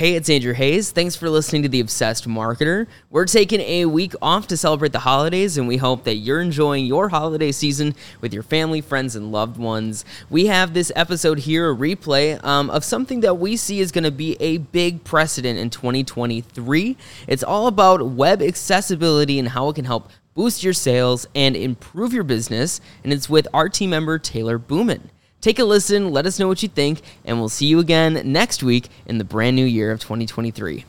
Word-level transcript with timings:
Hey, 0.00 0.14
it's 0.14 0.30
Andrew 0.30 0.54
Hayes. 0.54 0.92
Thanks 0.92 1.14
for 1.14 1.28
listening 1.28 1.62
to 1.62 1.68
The 1.68 1.80
Obsessed 1.80 2.26
Marketer. 2.26 2.86
We're 3.10 3.26
taking 3.26 3.60
a 3.60 3.84
week 3.84 4.14
off 4.22 4.46
to 4.46 4.56
celebrate 4.56 4.92
the 4.92 5.00
holidays, 5.00 5.58
and 5.58 5.68
we 5.68 5.76
hope 5.76 6.04
that 6.04 6.14
you're 6.14 6.40
enjoying 6.40 6.86
your 6.86 7.10
holiday 7.10 7.52
season 7.52 7.94
with 8.22 8.32
your 8.32 8.42
family, 8.42 8.80
friends, 8.80 9.14
and 9.14 9.30
loved 9.30 9.58
ones. 9.58 10.06
We 10.30 10.46
have 10.46 10.72
this 10.72 10.90
episode 10.96 11.40
here, 11.40 11.70
a 11.70 11.76
replay 11.76 12.42
um, 12.42 12.70
of 12.70 12.82
something 12.82 13.20
that 13.20 13.34
we 13.34 13.58
see 13.58 13.80
is 13.80 13.92
going 13.92 14.04
to 14.04 14.10
be 14.10 14.38
a 14.40 14.56
big 14.56 15.04
precedent 15.04 15.58
in 15.58 15.68
2023. 15.68 16.96
It's 17.28 17.42
all 17.42 17.66
about 17.66 18.06
web 18.06 18.40
accessibility 18.40 19.38
and 19.38 19.50
how 19.50 19.68
it 19.68 19.74
can 19.74 19.84
help 19.84 20.08
boost 20.32 20.62
your 20.62 20.72
sales 20.72 21.26
and 21.34 21.54
improve 21.54 22.14
your 22.14 22.24
business, 22.24 22.80
and 23.04 23.12
it's 23.12 23.28
with 23.28 23.46
our 23.52 23.68
team 23.68 23.90
member, 23.90 24.18
Taylor 24.18 24.56
Booman. 24.56 25.10
Take 25.40 25.58
a 25.58 25.64
listen, 25.64 26.10
let 26.10 26.26
us 26.26 26.38
know 26.38 26.48
what 26.48 26.62
you 26.62 26.68
think, 26.68 27.00
and 27.24 27.38
we'll 27.38 27.48
see 27.48 27.64
you 27.64 27.78
again 27.78 28.20
next 28.30 28.62
week 28.62 28.88
in 29.06 29.16
the 29.16 29.24
brand 29.24 29.56
new 29.56 29.64
year 29.64 29.90
of 29.90 29.98
2023. 30.00 30.84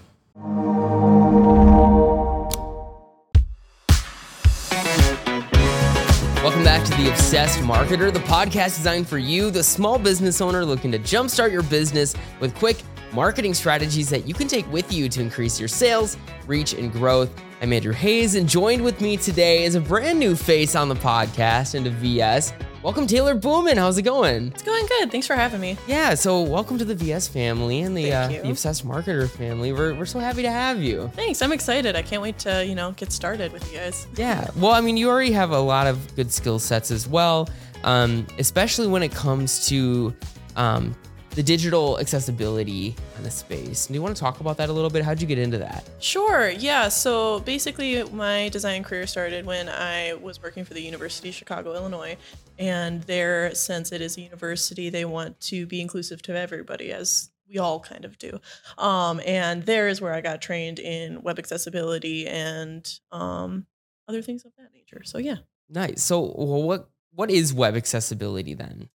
Welcome 6.44 6.64
back 6.66 6.84
to 6.84 6.92
The 6.98 7.10
Obsessed 7.10 7.60
Marketer, 7.60 8.12
the 8.12 8.20
podcast 8.20 8.76
designed 8.76 9.08
for 9.08 9.18
you, 9.18 9.52
the 9.52 9.64
small 9.64 9.98
business 9.98 10.42
owner 10.42 10.66
looking 10.66 10.92
to 10.92 11.00
jumpstart 11.00 11.54
your 11.54 11.64
business 11.64 12.14
with 12.42 12.54
quick 12.56 12.82
marketing 13.14 13.54
strategies 13.54 14.10
that 14.10 14.28
you 14.28 14.34
can 14.34 14.50
take 14.50 14.70
with 14.70 14.92
you 14.92 15.08
to 15.08 15.22
increase 15.22 15.62
your 15.62 15.70
sales, 15.70 16.18
reach, 16.46 16.74
and 16.74 16.92
growth. 16.92 17.30
I'm 17.62 17.72
Andrew 17.72 17.94
Hayes, 17.94 18.36
and 18.36 18.50
joined 18.50 18.84
with 18.84 19.00
me 19.00 19.16
today 19.16 19.64
is 19.64 19.76
a 19.76 19.82
brand 19.82 20.20
new 20.20 20.36
face 20.36 20.76
on 20.76 20.90
the 20.90 20.96
podcast 20.96 21.76
and 21.76 21.88
a 21.88 21.90
VS. 21.92 22.52
Welcome, 22.84 23.06
Taylor 23.06 23.36
Booman. 23.36 23.78
How's 23.78 24.00
it 24.00 24.02
going? 24.02 24.48
It's 24.48 24.64
going 24.64 24.88
good. 24.88 25.12
Thanks 25.12 25.28
for 25.28 25.36
having 25.36 25.62
me. 25.62 25.78
Yeah, 25.86 26.16
so 26.16 26.42
welcome 26.42 26.80
to 26.80 26.86
the 26.86 26.96
VS 26.96 27.28
family 27.28 27.82
and 27.82 27.96
the 27.96 28.12
uh, 28.12 28.28
the 28.28 28.50
Obsessed 28.50 28.88
Marketer 28.88 29.30
family. 29.30 29.72
We're, 29.72 29.94
we're 29.94 30.08
so 30.08 30.18
happy 30.18 30.42
to 30.42 30.50
have 30.50 30.82
you. 30.82 31.12
Thanks. 31.14 31.44
I'm 31.44 31.52
excited. 31.52 31.96
I 31.96 32.02
can't 32.02 32.24
wait 32.24 32.40
to, 32.40 32.66
you 32.66 32.74
know, 32.74 32.94
get 32.94 33.12
started 33.12 33.52
with 33.54 33.72
you 33.72 33.78
guys. 33.78 34.08
Yeah, 34.16 34.50
well, 34.56 34.72
I 34.72 34.82
mean, 34.82 34.98
you 34.98 35.10
already 35.10 35.32
have 35.32 35.52
a 35.52 35.60
lot 35.60 35.86
of 35.86 36.16
good 36.16 36.32
skill 36.32 36.58
sets 36.58 36.90
as 36.90 37.08
well, 37.08 37.50
um, 37.84 38.26
especially 38.40 38.88
when 38.88 39.04
it 39.04 39.12
comes 39.12 39.68
to 39.68 40.16
um, 40.56 40.96
the 41.36 41.44
digital 41.44 41.98
accessibility 42.00 42.96
in 43.18 43.24
the 43.24 43.32
space. 43.32 43.88
Do 43.88 43.94
you 43.94 44.02
want 44.02 44.16
to 44.16 44.20
talk 44.20 44.42
about 44.42 44.58
that 44.58 44.70
a 44.70 44.74
little 44.74 44.90
bit? 44.90 45.04
How'd 45.04 45.22
you 45.22 45.28
get 45.28 45.40
into 45.40 45.58
that? 45.60 45.90
Sure. 46.00 46.50
Yeah. 46.50 46.90
So 46.90 47.40
basically, 47.42 48.04
my 48.04 48.50
design 48.50 48.84
career 48.84 49.08
started 49.08 49.46
when 49.46 49.70
I 49.70 50.14
was 50.16 50.42
working 50.42 50.66
for 50.66 50.74
the 50.74 50.82
University 50.82 51.30
of 51.30 51.36
Chicago, 51.36 51.74
Illinois. 51.74 52.18
And 52.60 53.02
there, 53.04 53.56
since 53.56 53.92
it 53.92 54.02
is 54.02 54.18
a 54.18 54.22
university, 54.22 54.90
they 54.90 55.06
want 55.06 55.40
to 55.42 55.66
be 55.66 55.80
inclusive 55.80 56.22
to 56.24 56.38
everybody, 56.38 56.92
as 56.92 57.32
we 57.50 57.58
all 57.58 57.80
kind 57.80 58.04
of 58.04 58.18
do. 58.18 58.40
Um, 58.78 59.22
and 59.26 59.64
there 59.64 59.88
is 59.88 60.02
where 60.02 60.14
I 60.14 60.22
got 60.22 60.42
trained 60.42 60.80
in 60.80 61.22
web 61.22 61.40
accessibility 61.40 62.28
and 62.28 62.88
um, 63.12 63.66
other 64.08 64.22
things 64.22 64.44
of 64.44 64.52
that 64.58 64.74
nature. 64.74 65.02
So, 65.06 65.18
yeah. 65.18 65.38
Nice. 65.70 66.04
So, 66.04 66.20
well, 66.36 66.64
what 66.64 66.90
what 67.14 67.32
is 67.32 67.54
web 67.54 67.76
accessibility 67.76 68.54
then? 68.54 68.90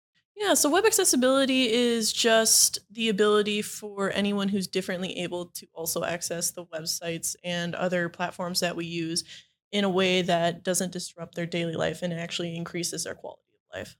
Yeah, 0.47 0.55
so 0.55 0.70
web 0.70 0.86
accessibility 0.86 1.72
is 1.72 2.12
just 2.12 2.78
the 2.92 3.08
ability 3.08 3.62
for 3.62 4.12
anyone 4.12 4.47
who's 4.47 4.69
differently 4.69 5.19
able 5.19 5.47
to 5.47 5.66
also 5.75 6.05
access 6.05 6.52
the 6.52 6.64
websites 6.66 7.34
and 7.42 7.75
other 7.75 8.08
platforms 8.08 8.61
that 8.61 8.77
we 8.77 8.86
use 8.86 9.24
in 9.72 9.83
a 9.83 9.91
way 9.91 10.22
that 10.22 10.62
doesn't 10.62 10.92
disrupt 10.92 11.34
their 11.34 11.47
daily 11.47 11.74
life 11.74 12.00
and 12.02 12.12
actually 12.12 12.55
increases 12.55 13.02
their 13.02 13.17
quality 13.17 13.42
of 13.55 13.77
life. 13.77 13.97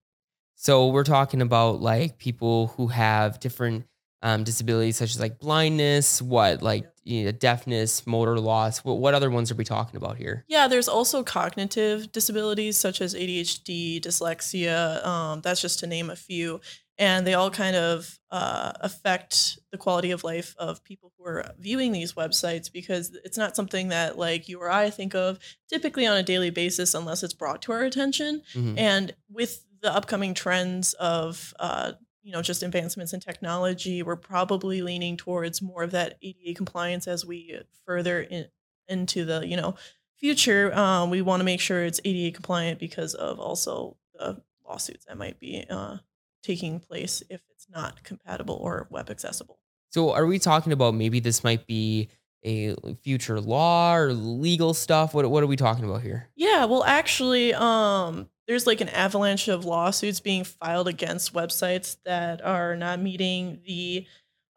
So 0.55 0.87
we're 0.87 1.03
talking 1.03 1.43
about 1.43 1.81
like 1.81 2.17
people 2.17 2.69
who 2.69 2.87
have 2.87 3.41
different 3.41 3.87
um, 4.23 4.45
disabilities, 4.45 4.97
such 4.97 5.11
as 5.11 5.21
like 5.21 5.39
blindness, 5.39 6.21
what 6.23 6.63
like 6.63 6.87
you 7.05 7.25
know, 7.25 7.33
deafness, 7.33 8.05
motor 8.07 8.39
loss. 8.41 8.79
What, 8.85 8.99
what 8.99 9.15
other 9.15 9.31
ones 9.31 9.53
are 9.53 9.55
we 9.55 9.65
talking 9.65 9.97
about 9.97 10.17
here? 10.17 10.45
Yeah, 10.49 10.67
there's 10.67 10.89
also 10.89 11.23
cognitive 11.23 12.11
disabilities 12.11 12.77
such 12.77 13.01
as 13.01 13.15
ADHD, 13.15 14.01
dyslexia. 14.01 15.05
Um, 15.07 15.41
that's 15.41 15.61
just 15.61 15.79
to 15.81 15.87
name 15.87 16.11
a 16.11 16.17
few. 16.17 16.61
And 16.99 17.27
they 17.27 17.35
all 17.35 17.51
kind 17.51 17.77
of 17.77 18.19
uh, 18.31 18.73
affect 18.81 19.59
the 19.71 19.79
quality 19.79 20.11
of 20.11 20.25
life 20.25 20.55
of 20.59 20.83
people 20.83 21.13
who 21.17 21.27
are 21.27 21.53
viewing 21.59 21.93
these 21.93 22.15
websites 22.15 22.73
because 22.73 23.17
it's 23.23 23.37
not 23.37 23.55
something 23.55 23.89
that 23.89 24.19
like 24.19 24.49
you 24.49 24.59
or 24.61 24.71
I 24.71 24.91
think 24.91 25.15
of 25.15 25.39
typically 25.69 26.07
on 26.07 26.17
a 26.17 26.23
daily 26.23 26.51
basis 26.51 26.95
unless 26.95 27.23
it's 27.23 27.35
brought 27.35 27.63
to 27.63 27.73
our 27.73 27.83
attention. 27.83 28.43
Mhm. 28.55 28.79
And 28.79 29.15
with 29.31 29.63
the 29.83 29.95
upcoming 29.95 30.35
trends 30.35 30.95
of 30.95 31.55
uh, 31.61 31.93
you 32.27 32.33
know 32.33 32.43
just 32.43 32.65
advancements 32.65 33.13
in 33.13 33.21
technology, 33.21 34.03
we're 34.03 34.17
probably 34.17 34.83
leaning 34.83 35.17
towards 35.17 35.63
more 35.63 35.85
of 35.85 35.93
that 35.93 36.19
ADA 36.21 36.55
compliance 36.55 37.07
as 37.07 37.25
we 37.25 37.61
further 37.87 38.21
in, 38.21 38.47
into 38.89 39.25
the 39.25 39.47
you 39.47 39.57
know 39.57 39.77
future. 40.19 40.75
Um, 40.75 41.11
we 41.11 41.23
want 41.23 41.39
to 41.39 41.45
make 41.45 41.61
sure 41.61 41.85
it's 41.85 42.01
ADA 42.05 42.35
compliant 42.35 42.81
because 42.81 43.15
of 43.15 43.39
also 43.39 43.97
the 44.13 44.43
lawsuits 44.69 45.05
that 45.05 45.17
might 45.17 45.39
be 45.39 45.65
uh, 45.71 45.99
taking 46.43 46.81
place 46.81 47.23
if 47.31 47.43
it's 47.51 47.69
not 47.71 48.03
compatible 48.03 48.57
or 48.57 48.89
web 48.91 49.09
accessible. 49.09 49.61
So 49.91 50.13
are 50.13 50.27
we 50.27 50.41
talking 50.41 50.73
about 50.73 50.95
maybe 50.95 51.21
this 51.21 51.45
might 51.45 51.65
be 51.69 52.09
a 52.45 52.75
future 53.05 53.41
law 53.41 53.95
or 53.95 54.13
legal 54.13 54.75
stuff? 54.75 55.15
What 55.15 55.31
what 55.31 55.45
are 55.45 55.47
we 55.47 55.57
talking 55.57 55.85
about 55.85 56.03
here? 56.03 56.29
Yeah, 56.35 56.65
well, 56.65 56.83
actually, 56.83 57.55
um, 57.55 58.29
there's 58.47 58.67
like 58.67 58.81
an 58.81 58.89
avalanche 58.91 59.49
of 59.49 59.65
lawsuits 59.65 60.21
being 60.21 60.45
filed 60.45 60.89
against 60.89 61.33
websites 61.35 61.97
that 62.05 62.43
are 62.43 62.77
not 62.77 63.01
meeting 63.01 63.61
the 63.67 64.07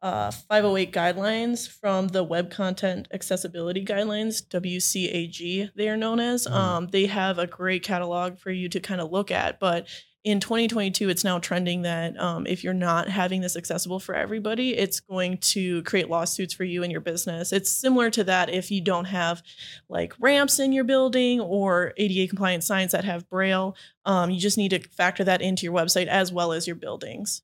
uh, 0.02 0.32
508 0.32 0.94
guidelines 0.94 1.68
from 1.68 2.08
the 2.08 2.24
Web 2.24 2.50
Content 2.50 3.08
Accessibility 3.12 3.84
Guidelines, 3.84 4.42
WCAG, 4.48 5.70
they 5.76 5.90
are 5.90 5.98
known 5.98 6.20
as. 6.22 6.48
Mhm. 6.48 6.52
Um, 6.52 6.88
they 6.88 7.06
have 7.08 7.38
a 7.38 7.48
great 7.48 7.84
catalog 7.84 8.38
for 8.38 8.52
you 8.52 8.70
to 8.70 8.80
kind 8.80 9.02
of 9.02 9.12
look 9.12 9.30
at, 9.30 9.60
but 9.60 9.88
in 10.26 10.40
2022, 10.42 11.08
it's 11.08 11.24
now 11.24 11.40
trending 11.40 11.84
that 11.84 12.20
um, 12.20 12.46
if 12.46 12.64
you're 12.64 12.74
not 12.74 13.08
having 13.08 13.40
this 13.42 13.56
accessible 13.56 14.00
for 14.02 14.14
everybody, 14.14 14.76
it's 14.76 15.00
going 15.00 15.38
to 15.38 15.82
create 15.84 16.10
lawsuits 16.10 16.54
for 16.54 16.66
you 16.66 16.84
and 16.84 16.92
your 16.92 17.00
business. 17.02 17.54
It's 17.54 17.72
similar 17.72 18.10
to 18.12 18.26
that 18.26 18.50
if 18.50 18.70
you 18.70 18.82
don't 18.82 19.06
have 19.06 19.42
like 19.88 20.14
ramps 20.20 20.60
in 20.60 20.74
your 20.74 20.84
building 20.84 21.40
or 21.40 21.94
ADA 21.96 22.28
compliant 22.28 22.66
signs 22.66 22.92
that 22.92 23.06
have 23.06 23.30
Braille. 23.30 23.78
Um, 24.06 24.30
you 24.30 24.40
just 24.40 24.58
need 24.58 24.70
to 24.70 24.80
factor 24.90 25.24
that 25.24 25.42
into 25.42 25.66
your 25.66 25.74
website 25.74 26.08
as 26.08 26.34
well 26.34 26.52
as 26.52 26.68
your 26.68 26.76
buildings. 26.76 27.42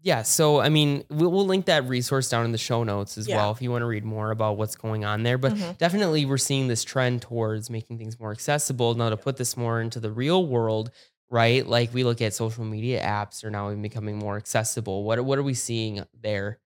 Yeah, 0.00 0.22
so 0.22 0.60
I 0.60 0.68
mean, 0.68 1.04
we'll, 1.10 1.30
we'll 1.32 1.46
link 1.46 1.66
that 1.66 1.86
resource 1.88 2.28
down 2.30 2.44
in 2.44 2.52
the 2.52 2.58
show 2.58 2.82
notes 2.84 3.18
as 3.18 3.26
Yeah. 3.28 3.36
well 3.36 3.50
if 3.50 3.60
you 3.60 3.70
want 3.70 3.82
to 3.82 3.86
read 3.86 4.04
more 4.04 4.30
about 4.30 4.56
what's 4.56 4.76
going 4.76 5.04
on 5.04 5.22
there. 5.22 5.36
But 5.36 5.52
Mhm. 5.54 5.76
definitely, 5.78 6.24
we're 6.24 6.38
seeing 6.38 6.68
this 6.68 6.84
trend 6.84 7.22
towards 7.22 7.68
making 7.70 7.98
things 7.98 8.18
more 8.20 8.30
accessible. 8.30 8.94
Now, 8.94 9.10
to 9.10 9.16
put 9.16 9.36
this 9.36 9.56
more 9.56 9.80
into 9.80 9.98
the 9.98 10.12
real 10.12 10.46
world, 10.46 10.90
right? 11.30 11.66
Like 11.66 11.92
we 11.92 12.04
look 12.04 12.20
at 12.20 12.34
social 12.34 12.64
media 12.64 13.02
apps 13.02 13.44
are 13.44 13.50
now 13.50 13.70
even 13.70 13.82
becoming 13.82 14.16
more 14.18 14.36
accessible. 14.36 15.04
What 15.04 15.24
what 15.24 15.38
are 15.38 15.42
we 15.42 15.54
seeing 15.54 16.04
there? 16.20 16.60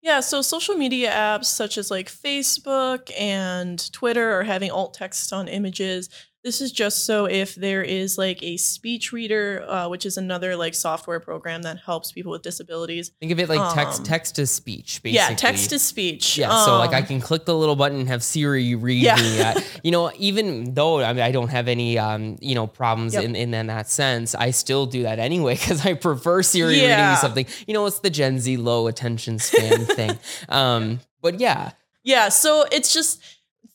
Yeah, 0.00 0.20
so 0.20 0.42
social 0.42 0.76
media 0.76 1.10
apps 1.10 1.46
such 1.46 1.76
as 1.76 1.90
like 1.90 2.08
Facebook 2.08 3.10
and 3.18 3.92
Twitter 3.92 4.30
are 4.38 4.44
having 4.44 4.70
alt 4.70 4.94
text 4.94 5.32
on 5.32 5.48
images. 5.48 6.08
This 6.44 6.60
is 6.60 6.70
just 6.70 7.04
so 7.04 7.24
if 7.24 7.56
there 7.56 7.82
is 7.82 8.16
like 8.16 8.40
a 8.44 8.56
speech 8.58 9.12
reader, 9.12 9.64
uh, 9.68 9.88
which 9.88 10.06
is 10.06 10.16
another 10.16 10.54
like 10.54 10.72
software 10.72 11.18
program 11.18 11.62
that 11.62 11.78
helps 11.84 12.12
people 12.12 12.30
with 12.30 12.42
disabilities. 12.42 13.10
Think 13.18 13.32
of 13.32 13.40
it 13.40 13.48
like 13.48 13.74
text 13.74 13.98
Um, 14.00 14.04
text 14.06 14.36
to 14.36 14.46
speech, 14.46 15.02
basically. 15.02 15.12
Yeah, 15.32 15.34
text 15.36 15.70
to 15.70 15.80
speech. 15.80 16.38
Yeah, 16.38 16.64
so 16.64 16.78
like 16.78 16.92
I 16.92 16.98
Um, 17.00 17.06
can 17.06 17.20
click 17.20 17.44
the 17.44 17.56
little 17.56 17.74
button 17.74 17.98
and 17.98 18.08
have 18.08 18.22
Siri 18.22 18.76
read 18.76 19.02
Yeah. 19.02 19.16
me. 19.16 19.40
Uh, 19.42 19.60
you 19.82 19.90
know, 19.90 20.12
even 20.16 20.74
though 20.74 21.02
I, 21.02 21.12
mean, 21.12 21.22
I 21.24 21.32
don't 21.32 21.48
have 21.48 21.66
any, 21.66 21.98
um, 21.98 22.36
you 22.40 22.54
know, 22.54 22.68
problems 22.68 23.14
Yep. 23.14 23.24
in, 23.24 23.36
in 23.36 23.52
in 23.52 23.66
that 23.66 23.90
sense, 23.90 24.36
I 24.36 24.52
still 24.52 24.86
do 24.86 25.02
that 25.02 25.18
anyway 25.18 25.54
because 25.56 25.84
I 25.84 25.94
prefer 25.94 26.42
Siri 26.44 26.74
reading 26.74 26.88
me 27.10 27.16
something. 27.16 27.46
You 27.66 27.74
know, 27.74 27.84
it's 27.86 27.98
the 27.98 28.10
Gen 28.10 28.38
Z 28.38 28.56
low 28.58 28.86
attention 28.86 29.40
span 29.40 29.84
thing. 29.86 30.16
Um, 30.48 31.00
but 31.20 31.40
yeah, 31.40 31.72
Yeah, 32.04 32.28
so 32.28 32.64
it's 32.70 32.94
just 32.94 33.20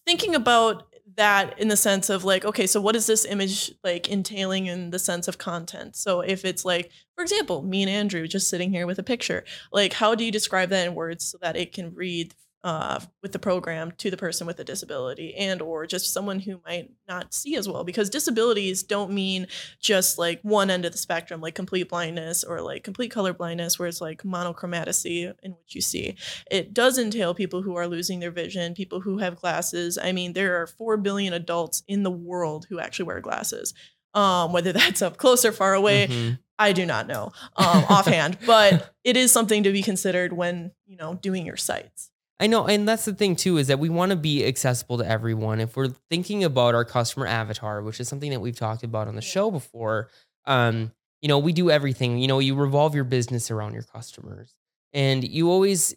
thinking 0.06 0.34
about 0.34 0.88
that 1.16 1.60
in 1.60 1.68
the 1.68 1.78
sense 1.78 2.10
of 2.10 2.24
like, 2.24 2.46
okay, 2.46 2.68
so 2.68 2.82
what 2.82 2.96
is 2.96 3.06
this 3.06 3.26
image 3.26 3.72
like 3.84 4.10
entailing 4.10 4.66
in 4.68 4.90
the 4.90 5.00
sense 5.00 5.28
of 5.28 5.38
content? 5.38 5.96
So 5.96 6.22
if 6.22 6.46
it's 6.46 6.66
like, 6.66 6.92
for 7.16 7.22
example, 7.22 7.62
me 7.62 7.84
and 7.84 7.90
Andrew 7.90 8.28
just 8.28 8.50
sitting 8.50 8.72
here 8.72 8.88
with 8.88 9.00
a 9.00 9.04
picture, 9.04 9.44
like 9.72 9.94
how 9.94 10.16
do 10.16 10.24
you 10.24 10.32
describe 10.32 10.70
that 10.70 10.88
in 10.88 10.96
words 10.96 11.26
so 11.26 11.38
that 11.42 11.56
it 11.56 11.74
can 11.74 11.94
read 11.94 12.34
uh, 12.64 13.00
with 13.22 13.34
the 13.34 13.40
program 13.40 13.92
to 13.98 14.10
the 14.10 14.16
person 14.18 14.48
with 14.48 14.58
a 14.60 14.64
disability 14.64 15.36
and 15.36 15.62
or 15.62 15.86
just 15.86 16.14
someone 16.14 16.40
who 16.40 16.62
might 16.66 16.90
not 17.10 17.34
see 17.34 17.56
as 17.58 17.68
well 17.68 17.84
because 17.84 18.10
disabilities 18.10 18.84
don't 18.84 19.12
mean 19.12 19.48
just 19.82 20.18
like 20.18 20.40
one 20.44 20.70
end 20.70 20.86
of 20.86 20.94
the 20.94 20.98
spectrum 20.98 21.42
like 21.42 21.56
complete 21.56 21.90
blindness 21.90 22.42
or 22.44 22.62
like 22.62 22.84
complete 22.84 23.10
color 23.12 23.34
blindness 23.34 23.78
where 23.78 23.88
it's 23.90 24.00
like 24.00 24.24
monochromacy 24.24 25.32
in 25.44 25.52
which 25.52 25.76
you 25.76 25.82
see. 25.82 26.16
It 26.50 26.74
does 26.74 26.98
entail 26.98 27.34
people 27.34 27.62
who 27.64 27.76
are 27.76 27.88
losing 27.88 28.20
their 28.20 28.32
vision 28.32 28.74
people 28.76 29.02
who 29.02 29.18
have 29.18 29.36
glasses. 29.36 29.98
I 30.02 30.12
mean 30.14 30.34
there 30.34 30.62
are 30.62 30.68
4 30.68 30.98
billion 30.98 31.34
adults 31.34 31.84
in 31.88 32.04
the 32.04 32.12
world 32.12 32.68
who 32.70 32.80
actually 32.80 33.06
wear 33.06 33.20
glasses. 33.20 33.74
Um, 34.14 34.54
whether 34.54 34.72
that's 34.80 35.02
up 35.02 35.18
close 35.18 35.44
or 35.44 35.52
far 35.52 35.74
away 35.74 36.08
Mhm. 36.08 36.38
i 36.60 36.72
do 36.72 36.86
not 36.86 37.08
know 37.08 37.32
um, 37.58 37.84
offhand 37.90 38.38
but 38.46 38.94
it 39.04 39.18
is 39.18 39.32
something 39.32 39.64
to 39.64 39.72
be 39.72 39.82
considered 39.82 40.32
when 40.34 40.72
you 40.86 40.96
know 40.98 41.16
doing 41.16 41.48
your 41.48 41.58
sites 41.58 42.12
I 42.40 42.48
know, 42.48 42.66
and 42.68 42.88
that's 42.88 43.06
the 43.06 43.14
thing 43.14 43.36
too 43.36 43.58
is 43.58 43.68
that 43.68 43.80
we 43.80 43.90
want 43.90 44.10
to 44.10 44.16
be 44.16 44.46
accessible 44.46 44.98
to 44.98 45.08
everyone. 45.10 45.60
If 45.60 45.78
we're 45.78 45.90
thinking 46.10 46.44
about 46.44 46.76
our 46.76 46.84
customer 46.84 47.28
avatar, 47.28 47.82
which 47.82 48.00
is 48.00 48.08
something 48.10 48.32
that 48.32 48.40
we've 48.42 48.58
talked 48.58 48.84
about 48.84 49.08
on 49.08 49.16
the 49.16 49.22
show 49.22 49.52
before, 49.52 50.10
um, 50.46 50.92
you 51.22 51.30
know, 51.30 51.40
we 51.40 51.54
do 51.54 51.70
everything. 51.72 52.18
You 52.18 52.28
know, 52.28 52.40
you 52.40 52.56
revolve 52.56 52.96
your 52.96 53.04
business 53.06 53.52
around 53.52 53.74
your 53.74 53.84
customers, 53.84 54.56
and 54.94 55.24
you 55.24 55.50
always. 55.50 55.96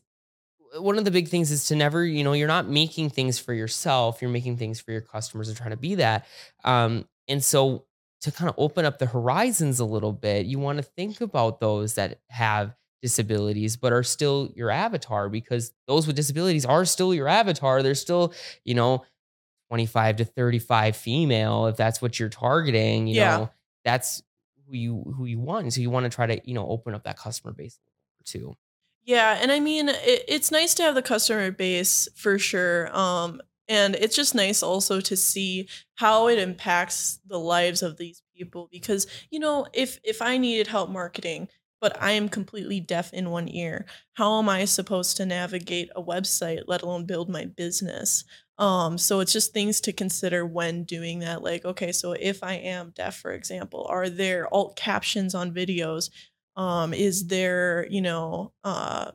One 0.79 0.99
of 0.99 1.05
the 1.07 1.11
big 1.11 1.29
things 1.29 1.51
is 1.51 1.69
to 1.69 1.77
never, 1.77 2.05
you 2.05 2.23
know, 2.23 2.35
you're 2.35 2.49
not 2.49 2.69
making 2.69 3.09
things 3.11 3.39
for 3.39 3.55
yourself. 3.55 4.21
You're 4.21 4.31
making 4.31 4.59
things 4.59 4.79
for 4.79 4.93
your 4.93 5.01
customers 5.01 5.49
and 5.49 5.57
trying 5.57 5.71
to 5.71 5.77
be 5.77 5.95
that. 5.95 6.27
Um, 6.65 7.09
and 7.29 7.43
so, 7.43 7.87
to 8.23 8.33
kind 8.33 8.51
of 8.51 8.57
open 8.59 8.85
up 8.85 8.99
the 8.99 9.07
horizons 9.07 9.81
a 9.81 9.85
little 9.85 10.13
bit, 10.13 10.45
you 10.45 10.59
want 10.59 10.79
to 10.79 10.83
think 10.83 11.21
about 11.21 11.61
those 11.61 11.95
that 11.95 12.21
have 12.29 12.75
disabilities 13.07 13.77
but 13.77 13.93
are 13.93 14.03
still 14.03 14.53
your 14.57 14.71
avatar 14.71 15.29
because 15.29 15.73
those 15.87 16.07
with 16.07 16.17
disabilities 16.17 16.67
are 16.67 16.85
still 16.85 17.15
your 17.15 17.29
avatar 17.29 17.83
they're 17.83 17.95
still 17.95 18.35
you 18.65 18.75
know 18.75 19.05
25 19.69 20.17
to 20.17 20.25
35 20.25 20.97
female 20.97 21.67
if 21.67 21.77
that's 21.77 22.03
what 22.03 22.19
you're 22.19 22.29
targeting 22.29 23.07
you 23.07 23.15
Yeah. 23.15 23.25
know 23.25 23.51
that's 23.85 24.23
who 24.67 24.75
you 24.75 25.03
who 25.17 25.25
you 25.27 25.39
want 25.39 25.73
so 25.73 25.81
you 25.81 25.91
want 25.91 26.05
to 26.05 26.11
try 26.11 26.27
to 26.27 26.41
you 26.49 26.55
know 26.55 26.67
open 26.69 26.95
up 26.95 27.05
that 27.05 27.17
customer 27.19 27.53
base 27.53 27.79
too 28.25 28.57
Yeah, 29.05 29.39
and 29.41 29.53
I 29.53 29.61
mean, 29.61 29.89
it, 29.89 30.25
it's 30.29 30.51
nice 30.51 30.75
to 30.75 30.83
have 30.83 30.95
the 30.95 31.03
customer 31.03 31.51
base 31.51 32.09
for 32.17 32.39
sure. 32.39 32.95
Um, 32.97 33.41
and 33.69 33.95
it's 33.97 34.17
just 34.17 34.35
nice 34.35 34.63
also 34.63 35.01
to 35.01 35.17
see 35.17 35.69
how 35.97 36.29
it 36.29 36.39
impacts 36.39 37.21
the 37.27 37.39
lives 37.39 37.83
of 37.83 37.97
these 37.97 38.23
people 38.35 38.69
because 38.71 39.07
you 39.31 39.39
know, 39.41 39.67
if 39.73 39.99
if 40.05 40.23
I 40.23 40.39
needed 40.39 40.67
help 40.69 40.91
marketing, 40.91 41.49
but 41.81 42.01
I 42.03 42.13
am 42.13 42.29
completely 42.29 42.81
deaf 42.81 43.13
in 43.13 43.31
one 43.31 43.49
ear, 43.49 43.87
how 44.15 44.39
am 44.39 44.49
I 44.49 44.65
supposed 44.65 45.17
to 45.19 45.27
navigate 45.27 45.91
a 45.97 46.03
website, 46.03 46.63
let 46.67 46.83
alone 46.83 47.07
build 47.07 47.29
my 47.29 47.45
business? 47.45 48.25
Um, 48.59 48.97
so 48.97 49.21
it's 49.21 49.33
just 49.33 49.53
things 49.53 49.81
to 49.83 49.93
consider 49.93 50.47
when 50.47 50.85
doing 50.85 51.19
that. 51.21 51.43
Like, 51.43 51.65
okay, 51.65 51.93
so 51.93 52.13
if 52.13 52.43
I 52.43 52.55
am 52.55 52.93
deaf, 52.97 53.17
for 53.19 53.33
example, 53.33 53.87
are 53.91 54.09
there 54.09 54.53
alt 54.53 54.77
captions 54.77 55.35
on 55.35 55.53
videos? 55.55 56.11
um 56.57 56.95
is 56.95 57.27
there 57.27 57.87
you 57.91 58.01
know 58.01 58.53
uh 58.65 59.11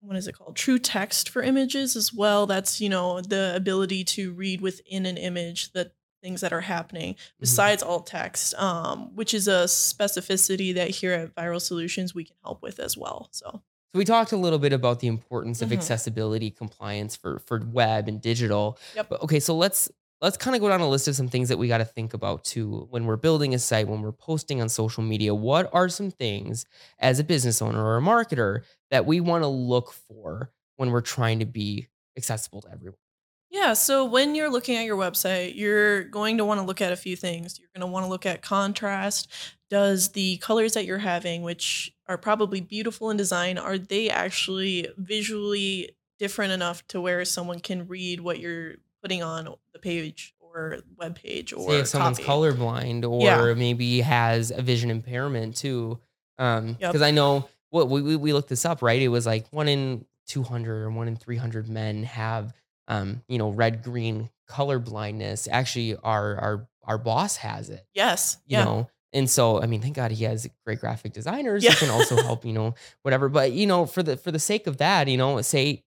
what 0.00 0.16
is 0.16 0.28
it 0.28 0.34
called 0.34 0.56
true 0.56 0.78
text 0.78 1.28
for 1.28 1.42
images 1.42 1.96
as 1.96 2.12
well 2.12 2.46
that's 2.46 2.80
you 2.80 2.88
know 2.88 3.20
the 3.20 3.52
ability 3.56 4.04
to 4.04 4.32
read 4.32 4.60
within 4.60 5.06
an 5.06 5.16
image 5.16 5.72
the 5.72 5.90
things 6.26 6.40
that 6.40 6.52
are 6.52 6.64
happening 6.74 7.14
besides 7.40 7.82
alt 7.90 8.04
text 8.06 8.54
um 8.68 8.98
which 9.18 9.32
is 9.38 9.46
a 9.48 9.60
specificity 9.90 10.74
that 10.74 10.90
here 10.90 11.12
at 11.12 11.34
viral 11.34 11.60
solutions 11.60 12.14
we 12.14 12.24
can 12.24 12.36
help 12.44 12.58
with 12.66 12.78
as 12.86 12.96
well 13.02 13.28
so 13.40 13.48
So 13.92 13.98
we 14.02 14.04
talked 14.04 14.32
a 14.32 14.36
little 14.46 14.58
bit 14.66 14.72
about 14.80 14.96
the 15.00 15.06
importance 15.16 15.58
of 15.62 15.68
Mhm. 15.70 15.76
accessibility 15.78 16.50
compliance 16.62 17.12
for 17.22 17.32
for 17.48 17.56
web 17.80 18.02
and 18.10 18.18
digital. 18.30 18.64
Yep. 18.98 19.06
But 19.10 19.18
okay, 19.24 19.40
so 19.48 19.52
let's 19.64 19.80
let's 20.24 20.36
kind 20.44 20.54
of 20.56 20.60
go 20.64 20.68
down 20.72 20.80
a 20.80 20.88
list 20.94 21.06
of 21.08 21.14
some 21.20 21.28
things 21.34 21.48
that 21.50 21.58
we 21.62 21.66
got 21.74 21.78
to 21.86 21.90
think 21.98 22.10
about 22.20 22.38
too 22.52 22.68
when 22.92 23.02
we're 23.08 23.22
building 23.28 23.50
a 23.54 23.58
site, 23.58 23.86
when 23.92 24.00
we're 24.04 24.18
posting 24.30 24.58
on 24.62 24.68
social 24.68 25.02
media. 25.12 25.30
What 25.48 25.64
are 25.78 25.88
some 25.98 26.10
things 26.24 26.54
as 26.98 27.18
a 27.20 27.24
business 27.32 27.56
owner 27.66 27.82
or 27.88 27.96
a 28.02 28.04
marketer 28.12 28.52
that 28.92 29.02
we 29.10 29.16
want 29.30 29.42
to 29.44 29.50
look 29.74 29.88
for 30.08 30.50
when 30.78 30.88
we're 30.92 31.08
trying 31.16 31.38
to 31.44 31.48
be 31.60 31.70
accessible 32.20 32.60
to 32.64 32.68
everyone? 32.74 32.98
Yeah, 33.56 33.72
so 33.72 34.04
when 34.04 34.34
you're 34.34 34.50
looking 34.50 34.76
at 34.76 34.84
your 34.84 34.98
website, 34.98 35.54
you're 35.56 36.04
going 36.04 36.36
to 36.38 36.44
want 36.44 36.60
to 36.60 36.66
look 36.66 36.82
at 36.82 36.92
a 36.92 36.96
few 36.96 37.16
things. 37.16 37.58
You're 37.58 37.70
going 37.74 37.80
to 37.88 37.90
want 37.90 38.04
to 38.04 38.10
look 38.10 38.26
at 38.26 38.42
contrast. 38.42 39.30
Does 39.70 40.10
the 40.10 40.36
colors 40.38 40.74
that 40.74 40.84
you're 40.84 40.98
having, 40.98 41.42
which 41.42 41.92
are 42.06 42.18
probably 42.18 42.60
beautiful 42.60 43.08
in 43.10 43.16
design, 43.16 43.56
are 43.56 43.78
they 43.78 44.10
actually 44.10 44.88
visually 44.98 45.90
different 46.18 46.52
enough 46.52 46.86
to 46.88 47.00
where 47.00 47.24
someone 47.24 47.60
can 47.60 47.86
read 47.88 48.20
what 48.20 48.38
you're 48.40 48.74
putting 49.02 49.22
on 49.22 49.48
the 49.72 49.78
page 49.78 50.34
or 50.38 50.78
web 50.98 51.16
page 51.16 51.52
or 51.54 51.70
Say 51.70 51.78
if 51.80 51.86
someone's 51.88 52.18
copy? 52.18 52.28
colorblind 52.28 53.08
or 53.10 53.22
Yeah. 53.22 53.54
maybe 53.54 54.00
has 54.02 54.50
a 54.50 54.60
vision 54.62 54.90
impairment 54.90 55.56
too. 55.56 55.98
Um, 56.38 56.76
Yep. 56.80 56.92
because 56.92 57.02
I 57.02 57.10
know 57.10 57.48
what 57.70 57.88
we, 57.88 58.02
we 58.02 58.16
we 58.16 58.32
looked 58.34 58.48
this 58.50 58.64
up, 58.66 58.82
right? 58.82 59.00
It 59.00 59.08
was 59.08 59.24
like 59.26 59.46
one 59.50 59.66
in 59.68 60.04
200 60.26 60.82
or 60.82 60.90
one 60.90 61.08
in 61.08 61.16
300 61.16 61.68
men 61.68 62.04
have 62.04 62.52
um, 62.88 63.22
you 63.28 63.38
know, 63.38 63.50
red 63.50 63.82
green 63.82 64.30
color 64.46 64.78
blindness. 64.78 65.48
Actually, 65.50 65.96
our 65.96 66.36
our 66.36 66.68
our 66.84 66.98
boss 66.98 67.36
has 67.36 67.68
it, 67.70 67.84
Yes. 67.94 68.38
you 68.46 68.56
yeah. 68.58 68.64
know. 68.64 68.88
And 69.12 69.30
so, 69.30 69.62
I 69.62 69.66
mean, 69.66 69.80
thank 69.80 69.96
God 69.96 70.10
he 70.10 70.24
has 70.24 70.46
great 70.64 70.78
graphic 70.80 71.12
designers 71.12 71.64
Yeah. 71.64 71.72
who 71.72 71.86
can 71.86 71.90
also 71.90 72.16
help, 72.22 72.44
you 72.44 72.52
know, 72.52 72.74
whatever. 73.02 73.28
But 73.28 73.52
you 73.52 73.66
know, 73.66 73.86
for 73.86 74.02
the 74.02 74.16
for 74.16 74.30
the 74.30 74.38
sake 74.38 74.66
of 74.66 74.76
that, 74.78 75.08
you 75.08 75.16
know, 75.16 75.40
say 75.42 75.82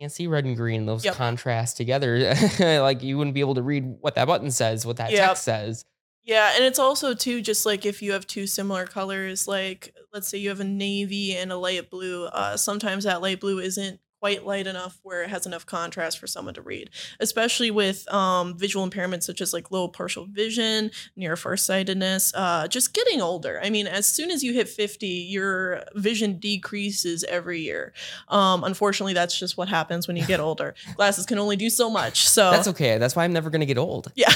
can't 0.00 0.12
see 0.12 0.26
red 0.26 0.44
and 0.44 0.56
green, 0.56 0.84
those 0.84 1.04
Yep. 1.06 1.14
contrast 1.14 1.76
together. 1.78 2.34
like 2.60 3.02
you 3.02 3.16
wouldn't 3.16 3.34
be 3.34 3.40
able 3.40 3.54
to 3.54 3.62
read 3.62 3.84
what 4.00 4.14
that 4.16 4.26
button 4.26 4.50
says, 4.50 4.84
what 4.84 4.96
that 4.98 5.10
Yep. 5.12 5.28
text 5.28 5.44
says. 5.44 5.84
Yeah, 6.22 6.52
and 6.56 6.64
it's 6.64 6.80
also 6.80 7.14
too 7.14 7.40
just 7.40 7.64
like 7.64 7.86
if 7.86 8.02
you 8.02 8.12
have 8.12 8.26
two 8.26 8.46
similar 8.48 8.84
colors, 8.84 9.46
like 9.46 9.94
let's 10.12 10.28
say 10.28 10.38
you 10.38 10.48
have 10.50 10.60
a 10.60 10.64
navy 10.64 11.36
and 11.36 11.50
a 11.52 11.56
light 11.56 11.88
blue, 11.88 12.26
uh, 12.26 12.56
sometimes 12.56 13.04
that 13.04 13.22
light 13.22 13.40
blue 13.40 13.58
isn't 13.60 14.00
quite 14.20 14.46
light 14.46 14.66
enough 14.66 14.98
where 15.02 15.22
it 15.22 15.30
has 15.30 15.46
enough 15.46 15.66
contrast 15.66 16.18
for 16.18 16.26
someone 16.26 16.54
to 16.54 16.62
read, 16.62 16.90
especially 17.20 17.70
with 17.70 18.10
um, 18.12 18.56
visual 18.56 18.88
impairments 18.88 19.24
such 19.24 19.40
as 19.40 19.52
like 19.52 19.70
low 19.70 19.88
partial 19.88 20.26
vision, 20.26 20.90
near 21.16 21.36
farsightedness, 21.36 22.32
uh, 22.34 22.66
just 22.68 22.94
getting 22.94 23.20
older. 23.20 23.60
I 23.62 23.70
mean, 23.70 23.86
as 23.86 24.06
soon 24.06 24.30
as 24.30 24.42
you 24.42 24.52
hit 24.52 24.68
50, 24.68 25.06
your 25.06 25.82
vision 25.94 26.38
decreases 26.38 27.24
every 27.24 27.60
year. 27.60 27.92
Um, 28.28 28.64
unfortunately, 28.64 29.12
that's 29.14 29.38
just 29.38 29.56
what 29.56 29.68
happens 29.68 30.06
when 30.06 30.16
you 30.16 30.26
get 30.26 30.40
older. 30.48 30.74
Glasses 30.96 31.26
can 31.26 31.38
only 31.38 31.56
do 31.56 31.68
so 31.70 31.90
much. 31.90 32.28
So 32.28 32.50
That's 32.50 32.68
okay. 32.68 32.98
That's 32.98 33.14
why 33.14 33.24
I'm 33.24 33.32
never 33.32 33.50
gonna 33.50 33.66
get 33.66 33.78
old. 33.78 34.12
yeah. 34.14 34.30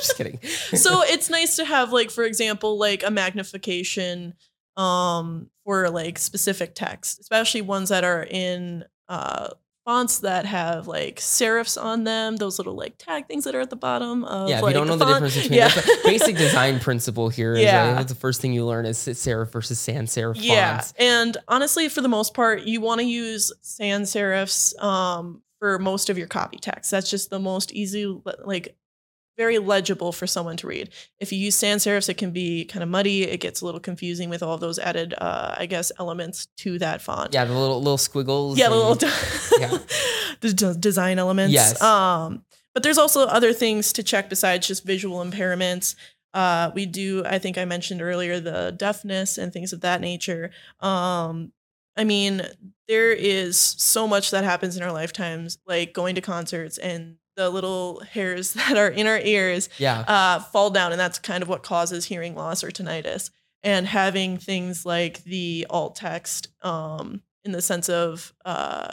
Just 0.00 0.16
kidding. 0.16 0.40
so 0.74 1.02
it's 1.02 1.30
nice 1.30 1.56
to 1.56 1.64
have 1.64 1.92
like 1.92 2.10
for 2.10 2.24
example 2.24 2.78
like 2.78 3.02
a 3.02 3.10
magnification 3.10 4.34
um 4.76 5.48
for 5.64 5.90
like 5.90 6.18
specific 6.18 6.74
text 6.74 7.20
especially 7.20 7.60
ones 7.60 7.88
that 7.88 8.04
are 8.04 8.22
in 8.30 8.84
uh 9.10 9.48
fonts 9.86 10.18
that 10.18 10.44
have 10.44 10.86
like 10.86 11.16
serifs 11.16 11.82
on 11.82 12.04
them 12.04 12.36
those 12.36 12.58
little 12.58 12.74
like 12.74 12.96
tag 12.98 13.26
things 13.26 13.44
that 13.44 13.54
are 13.54 13.60
at 13.60 13.70
the 13.70 13.76
bottom 13.76 14.24
of 14.24 14.48
yeah, 14.48 14.58
if 14.58 14.62
like, 14.62 14.72
you 14.72 14.78
don't 14.78 14.86
know 14.86 14.94
the, 14.96 15.04
font. 15.06 15.24
difference 15.24 15.34
between 15.36 15.58
yeah. 15.58 15.70
basic 16.04 16.36
design 16.36 16.78
principle 16.78 17.30
here. 17.30 17.54
is, 17.54 17.62
Yeah. 17.62 17.94
that's 17.94 18.12
the 18.12 18.18
first 18.18 18.40
thing 18.42 18.52
you 18.52 18.64
learn 18.66 18.84
is 18.84 18.98
serif 18.98 19.50
versus 19.50 19.80
sans 19.80 20.14
serif 20.14 20.34
yeah 20.36 20.76
fonts. 20.76 20.94
and 20.98 21.36
honestly 21.48 21.88
for 21.88 22.02
the 22.02 22.08
most 22.08 22.34
part 22.34 22.64
you 22.64 22.80
want 22.82 23.00
to 23.00 23.06
use 23.06 23.52
sans 23.62 24.10
serifs 24.12 24.78
um 24.82 25.42
for 25.58 25.78
most 25.78 26.10
of 26.10 26.18
your 26.18 26.26
copy 26.26 26.58
text 26.58 26.90
that's 26.90 27.08
just 27.10 27.30
the 27.30 27.40
most 27.40 27.72
easy 27.72 28.04
like 28.44 28.76
very 29.36 29.58
legible 29.58 30.12
for 30.12 30.26
someone 30.26 30.56
to 30.58 30.66
read. 30.66 30.90
If 31.18 31.32
you 31.32 31.38
use 31.38 31.54
sans 31.54 31.84
serifs, 31.84 32.08
it 32.08 32.18
can 32.18 32.30
be 32.30 32.64
kind 32.64 32.82
of 32.82 32.88
muddy. 32.88 33.22
It 33.22 33.40
gets 33.40 33.60
a 33.60 33.64
little 33.64 33.80
confusing 33.80 34.28
with 34.28 34.42
all 34.42 34.54
of 34.54 34.60
those 34.60 34.78
added, 34.78 35.14
uh, 35.16 35.54
I 35.56 35.66
guess, 35.66 35.90
elements 35.98 36.46
to 36.58 36.78
that 36.78 37.00
font. 37.00 37.32
Yeah, 37.32 37.44
the 37.44 37.54
little 37.54 37.78
little 37.78 37.98
squiggles. 37.98 38.58
yeah, 38.58 38.68
the 38.68 38.76
little 38.76 39.08
yeah. 39.58 39.78
the 40.40 40.52
d- 40.52 40.74
design 40.78 41.18
elements. 41.18 41.54
Yes. 41.54 41.80
Um, 41.80 42.44
but 42.74 42.82
there's 42.82 42.98
also 42.98 43.26
other 43.26 43.52
things 43.52 43.92
to 43.94 44.02
check 44.02 44.28
besides 44.28 44.66
just 44.66 44.84
visual 44.84 45.24
impairments. 45.24 45.94
Uh, 46.32 46.70
we 46.74 46.86
do, 46.86 47.24
I 47.24 47.38
think 47.38 47.58
I 47.58 47.64
mentioned 47.64 48.02
earlier, 48.02 48.38
the 48.38 48.72
deafness 48.76 49.38
and 49.38 49.52
things 49.52 49.72
of 49.72 49.80
that 49.80 50.00
nature. 50.00 50.50
Um, 50.78 51.52
I 51.96 52.04
mean, 52.04 52.42
there 52.86 53.12
is 53.12 53.58
so 53.58 54.06
much 54.06 54.30
that 54.30 54.44
happens 54.44 54.76
in 54.76 54.82
our 54.82 54.92
lifetimes, 54.92 55.58
like 55.66 55.92
going 55.92 56.14
to 56.14 56.20
concerts 56.20 56.78
and 56.78 57.16
the 57.36 57.50
little 57.50 58.00
hairs 58.00 58.52
that 58.54 58.76
are 58.76 58.88
in 58.88 59.06
our 59.06 59.18
ears 59.18 59.68
yeah. 59.78 60.00
uh, 60.00 60.40
fall 60.40 60.70
down, 60.70 60.92
and 60.92 61.00
that's 61.00 61.18
kind 61.18 61.42
of 61.42 61.48
what 61.48 61.62
causes 61.62 62.04
hearing 62.04 62.34
loss 62.34 62.62
or 62.64 62.70
tinnitus. 62.70 63.30
And 63.62 63.86
having 63.86 64.38
things 64.38 64.86
like 64.86 65.22
the 65.24 65.66
alt 65.68 65.94
text, 65.94 66.48
um, 66.62 67.20
in 67.44 67.52
the 67.52 67.60
sense 67.60 67.90
of, 67.90 68.32
uh, 68.46 68.88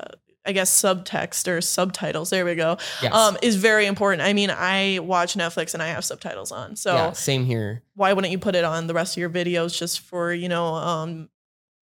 I 0.45 0.53
guess 0.53 0.69
subtext 0.69 1.47
or 1.47 1.59
subtitles. 1.61 2.29
There 2.29 2.45
we 2.45 2.55
go. 2.55 2.77
yes. 3.01 3.13
Um, 3.13 3.37
is 3.41 3.57
very 3.57 3.85
important. 3.85 4.23
I 4.23 4.31
mean, 4.33 4.49
I 4.49 4.99
watch 4.99 5.35
Netflix 5.35 5.73
and 5.73 5.83
I 5.83 5.87
have 5.87 6.05
subtitles 6.05 6.51
on, 6.51 6.77
so 6.77 6.93
yeah, 6.93 7.11
same 7.11 7.45
here. 7.45 7.83
why 7.95 8.13
wouldn't 8.13 8.31
you 8.31 8.39
put 8.39 8.55
it 8.55 8.63
on 8.63 8.87
the 8.87 8.93
rest 8.93 9.17
of 9.17 9.21
your 9.21 9.29
videos 9.29 9.77
just 9.77 9.99
for 9.99 10.33
you 10.33 10.47
know, 10.47 10.65
um, 10.75 11.29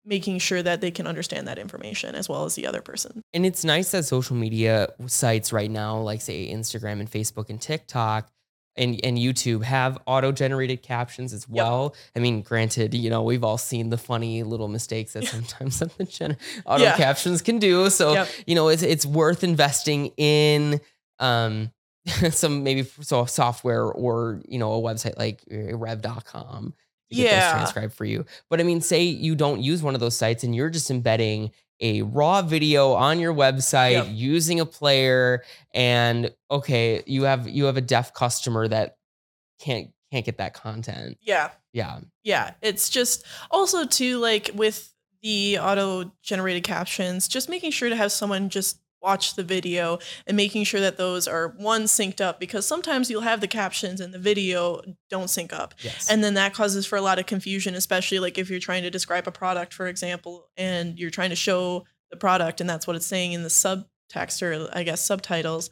making 0.08 0.38
sure 0.38 0.62
that 0.62 0.80
they 0.80 0.90
can 0.90 1.06
understand 1.06 1.46
that 1.46 1.58
information 1.58 2.14
as 2.14 2.28
well 2.28 2.44
as 2.44 2.54
the 2.54 2.66
other 2.66 2.80
person. 2.80 3.22
And 3.34 3.44
it's 3.44 3.64
nice 3.64 3.90
that 3.90 4.04
social 4.06 4.34
media 4.36 4.88
sites 5.06 5.52
right 5.52 5.70
now, 5.70 5.98
like 5.98 6.20
say 6.22 6.50
Instagram 6.50 7.00
and 7.00 7.10
Facebook 7.10 7.50
and 7.50 7.60
TikTok 7.60 8.30
and, 8.76 8.98
and 9.04 9.18
YouTube, 9.18 9.64
have 9.64 9.98
auto 10.06 10.32
generated 10.32 10.82
captions 10.82 11.32
as 11.32 11.48
well. 11.48 11.94
I 12.16 12.20
mean, 12.20 12.42
granted, 12.42 12.94
you 12.94 13.10
know, 13.10 13.22
we've 13.22 13.44
all 13.44 13.58
seen 13.58 13.90
the 13.90 13.98
funny 13.98 14.42
little 14.44 14.68
mistakes 14.68 15.12
that 15.12 15.24
sometimes 15.34 15.78
the 15.98 16.04
gen- 16.04 16.36
auto 16.64 16.84
Yeah. 16.84 16.96
captions 16.96 17.42
can 17.42 17.58
do. 17.58 17.90
So, 17.90 18.12
Yep. 18.14 18.28
you 18.46 18.54
know, 18.54 18.68
it's, 18.68 18.82
it's 18.82 19.04
worth 19.04 19.44
investing 19.44 20.06
in 20.16 20.80
um, 21.18 21.70
some 22.30 22.62
maybe 22.62 22.84
so 23.00 23.26
software 23.26 23.84
or, 23.84 24.40
you 24.48 24.58
know, 24.58 24.72
a 24.72 24.80
website 24.80 25.18
like 25.18 25.42
uh, 25.52 25.76
rev.com 25.76 26.72
Yeah. 27.10 27.40
those 27.40 27.52
transcribed 27.52 27.94
for 27.94 28.04
you. 28.04 28.24
But 28.50 28.60
I 28.60 28.64
mean, 28.64 28.80
say 28.80 29.02
you 29.04 29.34
don't 29.34 29.60
use 29.62 29.82
one 29.82 29.94
of 29.94 30.00
those 30.00 30.16
sites 30.16 30.44
and 30.44 30.54
you're 30.54 30.70
just 30.70 30.90
embedding 30.90 31.50
a 31.80 32.02
raw 32.02 32.42
video 32.42 32.92
on 32.94 33.20
your 33.20 33.32
website 33.32 33.92
Yep. 33.92 34.06
using 34.10 34.58
a 34.60 34.66
player 34.66 35.44
and 35.72 36.34
okay, 36.50 37.02
you 37.06 37.22
have 37.22 37.48
you 37.48 37.64
have 37.66 37.76
a 37.76 37.80
deaf 37.80 38.12
customer 38.14 38.66
that 38.68 38.96
can't 39.60 39.90
can't 40.10 40.24
get 40.24 40.38
that 40.38 40.54
content. 40.54 41.18
Yeah. 41.20 41.50
Yeah. 41.72 42.00
Yeah. 42.24 42.52
It's 42.62 42.88
just 42.88 43.24
also 43.50 43.84
too 43.84 44.18
like 44.18 44.50
with 44.54 44.92
the 45.22 45.58
auto 45.60 46.12
generated 46.22 46.62
captions, 46.64 47.28
just 47.28 47.48
making 47.48 47.70
sure 47.72 47.88
to 47.88 47.96
have 47.96 48.10
someone 48.12 48.48
just 48.48 48.78
watch 49.00 49.34
the 49.34 49.42
video 49.44 49.98
and 50.26 50.36
making 50.36 50.64
sure 50.64 50.80
that 50.80 50.96
those 50.96 51.28
are 51.28 51.54
one 51.56 51.84
synced 51.84 52.20
up 52.20 52.40
because 52.40 52.66
sometimes 52.66 53.10
you'll 53.10 53.20
have 53.22 53.40
the 53.40 53.46
captions 53.48 54.00
and 54.00 54.12
the 54.12 54.18
video 54.18 54.80
don't 55.08 55.30
sync 55.30 55.52
up. 55.52 55.74
Yes. 55.82 56.10
And 56.10 56.22
then 56.24 56.34
that 56.34 56.52
causes 56.54 56.84
for 56.86 56.96
a 56.96 57.00
lot 57.02 57.18
of 57.18 57.26
confusion, 57.26 57.74
especially 57.74 58.18
like 58.18 58.38
if 58.38 58.50
you're 58.50 58.58
trying 58.60 58.82
to 58.82 58.90
describe 58.90 59.28
a 59.28 59.32
product, 59.32 59.72
for 59.72 59.86
example, 59.86 60.48
and 60.56 60.98
you're 60.98 61.10
trying 61.10 61.30
to 61.30 61.36
show 61.36 61.84
the 62.10 62.16
product 62.16 62.60
and 62.60 62.68
that's 62.68 62.86
what 62.86 62.96
it's 62.96 63.06
saying 63.06 63.32
in 63.32 63.42
the 63.42 63.48
subtext 63.48 64.42
or 64.42 64.68
I 64.72 64.82
guess 64.82 65.04
subtitles, 65.04 65.70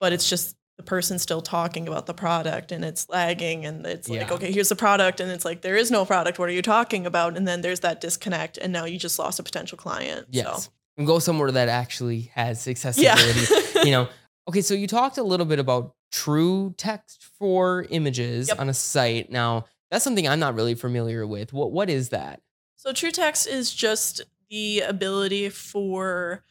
but 0.00 0.12
it's 0.12 0.28
just 0.28 0.56
the 0.76 0.82
person 0.84 1.18
still 1.18 1.40
talking 1.40 1.88
about 1.88 2.06
the 2.06 2.14
product 2.14 2.70
and 2.70 2.84
it's 2.84 3.08
lagging 3.08 3.66
and 3.66 3.84
it's 3.84 4.08
like, 4.08 4.20
Yeah. 4.28 4.32
okay, 4.34 4.52
here's 4.52 4.68
the 4.68 4.76
product. 4.76 5.18
And 5.18 5.28
it's 5.30 5.44
like, 5.44 5.60
there 5.62 5.74
is 5.76 5.90
no 5.90 6.04
product. 6.04 6.38
What 6.38 6.48
are 6.48 6.52
you 6.52 6.62
talking 6.62 7.04
about? 7.04 7.36
And 7.36 7.48
then 7.48 7.62
there's 7.62 7.80
that 7.80 8.00
disconnect. 8.00 8.58
And 8.58 8.72
now 8.72 8.84
you 8.84 8.96
just 8.96 9.18
lost 9.18 9.40
a 9.40 9.42
potential 9.42 9.76
client. 9.76 10.26
yes. 10.30 10.64
So, 10.66 10.70
And 10.98 11.06
go 11.06 11.18
somewhere 11.20 11.50
that 11.52 11.68
actually 11.68 12.30
has 12.34 12.66
yeah. 12.66 12.72
accessibility. 12.72 13.78
you 13.84 13.92
know. 13.92 14.08
Okay, 14.48 14.62
so 14.62 14.74
you 14.74 14.86
talked 14.86 15.16
a 15.18 15.22
little 15.22 15.46
bit 15.46 15.58
about 15.58 15.94
true 16.10 16.74
text 16.76 17.26
for 17.38 17.86
images 17.90 18.48
Yep. 18.48 18.58
on 18.60 18.68
a 18.68 18.74
site. 18.74 19.30
Now, 19.30 19.66
that's 19.90 20.04
something 20.04 20.26
I'm 20.28 20.40
not 20.40 20.54
really 20.54 20.74
familiar 20.74 21.26
with. 21.26 21.52
What 21.52 21.72
what 21.72 21.88
is 21.88 22.10
that? 22.10 22.40
So 22.76 22.92
true 22.92 23.10
text 23.10 23.46
is 23.46 23.74
just 23.74 24.22
the 24.50 24.80
ability 24.80 25.48
for 25.50 26.44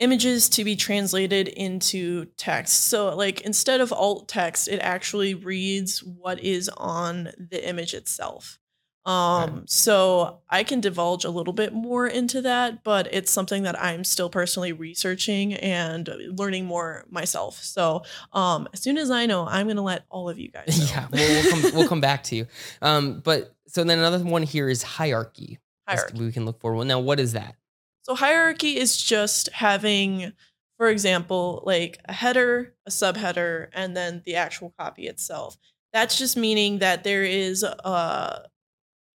images 0.00 0.48
to 0.50 0.64
be 0.64 0.76
translated 0.76 1.48
into 1.48 2.26
text. 2.36 2.88
So 2.88 3.14
like 3.14 3.40
instead 3.42 3.80
of 3.80 3.92
alt 3.92 4.28
text, 4.28 4.68
it 4.68 4.78
actually 4.78 5.34
reads 5.34 6.02
what 6.02 6.40
is 6.40 6.68
on 6.76 7.30
the 7.38 7.66
image 7.66 7.94
itself. 7.94 8.58
Um 9.06 9.64
so 9.66 10.40
I 10.48 10.62
can 10.64 10.80
divulge 10.80 11.24
a 11.24 11.30
little 11.30 11.52
bit 11.52 11.72
more 11.72 12.06
into 12.06 12.40
that, 12.42 12.82
but 12.84 13.08
it's 13.12 13.30
something 13.30 13.64
that 13.64 13.80
I'm 13.82 14.04
still 14.04 14.30
personally 14.30 14.72
researching 14.72 15.54
and 15.54 16.08
learning 16.30 16.64
more 16.64 17.04
myself. 17.10 17.62
So 17.62 18.02
um 18.32 18.68
as 18.72 18.80
soon 18.80 18.96
as 18.96 19.10
I 19.10 19.26
know, 19.26 19.46
I'm 19.46 19.66
going 19.66 19.76
to 19.76 19.82
let 19.82 20.04
all 20.08 20.28
of 20.28 20.38
you 20.38 20.50
guys 20.52 20.78
know. 20.78 20.86
yeah, 20.86 21.06
we'll, 21.10 21.28
we'll 21.28 21.50
come 21.50 21.74
we'll 21.74 21.88
come 21.88 22.00
back 22.00 22.24
to 22.24 22.36
you. 22.36 22.46
Um, 22.80 23.20
but 23.20 23.54
so 23.66 23.84
then 23.84 23.98
another 23.98 24.22
one 24.24 24.42
here 24.42 24.68
is 24.68 24.82
hierarchy. 24.82 25.58
Hierarchy. 25.88 26.18
We 26.18 26.32
can 26.32 26.44
look 26.44 26.60
for. 26.60 26.74
Well, 26.74 26.84
now 26.84 27.00
what 27.00 27.20
is 27.20 27.32
that? 27.32 27.56
So 28.02 28.14
hierarchy 28.14 28.76
is 28.76 28.96
just 28.96 29.48
having, 29.50 30.32
for 30.76 30.88
example, 30.88 31.62
like 31.64 31.98
a 32.04 32.12
header, 32.12 32.74
a 32.86 32.90
subheader, 32.90 33.68
and 33.72 33.96
then 33.96 34.22
the 34.24 34.36
actual 34.36 34.74
copy 34.78 35.06
itself. 35.08 35.56
That's 35.92 36.18
just 36.18 36.36
meaning 36.36 36.78
that 36.80 37.04
there 37.04 37.24
is 37.24 37.62
a, 37.62 38.48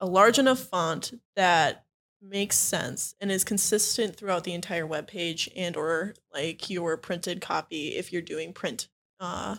a 0.01 0.05
large 0.05 0.39
enough 0.39 0.59
font 0.59 1.19
that 1.35 1.85
makes 2.21 2.57
sense 2.57 3.15
and 3.21 3.31
is 3.31 3.43
consistent 3.43 4.15
throughout 4.15 4.43
the 4.43 4.53
entire 4.53 4.85
web 4.85 5.07
page 5.07 5.49
and 5.55 5.77
or 5.77 6.13
like 6.33 6.69
your 6.69 6.97
printed 6.97 7.41
copy 7.41 7.89
if 7.89 8.11
you're 8.11 8.21
doing 8.21 8.53
print 8.53 8.89
uh, 9.19 9.55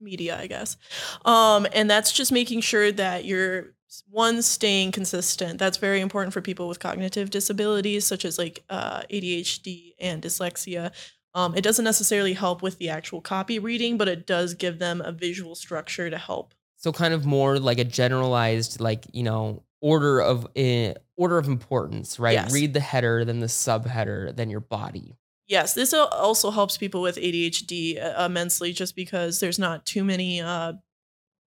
media, 0.00 0.38
I 0.38 0.46
guess. 0.46 0.76
Um, 1.24 1.66
and 1.72 1.88
that's 1.88 2.12
just 2.12 2.32
making 2.32 2.60
sure 2.60 2.92
that 2.92 3.24
you're 3.24 3.74
one 4.10 4.42
staying 4.42 4.92
consistent. 4.92 5.58
That's 5.58 5.78
very 5.78 6.00
important 6.00 6.32
for 6.32 6.40
people 6.40 6.68
with 6.68 6.80
cognitive 6.80 7.30
disabilities 7.30 8.06
such 8.06 8.24
as 8.24 8.38
like 8.38 8.64
uh, 8.68 9.02
ADHD 9.10 9.94
and 10.00 10.22
dyslexia. 10.22 10.92
Um, 11.34 11.54
it 11.56 11.62
doesn't 11.62 11.84
necessarily 11.84 12.32
help 12.32 12.62
with 12.62 12.78
the 12.78 12.90
actual 12.90 13.20
copy 13.20 13.58
reading, 13.58 13.96
but 13.96 14.08
it 14.08 14.26
does 14.26 14.54
give 14.54 14.78
them 14.78 15.00
a 15.00 15.12
visual 15.12 15.54
structure 15.54 16.08
to 16.10 16.18
help. 16.18 16.54
So 16.76 16.92
kind 16.92 17.14
of 17.14 17.24
more 17.24 17.58
like 17.58 17.78
a 17.78 17.84
generalized, 17.84 18.80
like 18.80 19.06
you 19.12 19.22
know, 19.22 19.62
order 19.84 20.18
of 20.20 20.46
uh, 20.56 20.94
order 21.16 21.36
of 21.36 21.46
importance, 21.46 22.18
right? 22.18 22.32
Yes. 22.32 22.52
Read 22.54 22.72
the 22.72 22.80
header, 22.80 23.22
then 23.26 23.40
the 23.40 23.46
subheader, 23.46 24.34
then 24.34 24.48
your 24.48 24.60
body. 24.60 25.14
Yes, 25.46 25.74
this 25.74 25.92
also 25.92 26.50
helps 26.50 26.78
people 26.78 27.02
with 27.02 27.16
ADHD 27.16 28.02
uh, 28.02 28.24
immensely 28.24 28.72
just 28.72 28.96
because 28.96 29.40
there's 29.40 29.58
not 29.58 29.84
too 29.84 30.02
many 30.02 30.40
uh, 30.40 30.72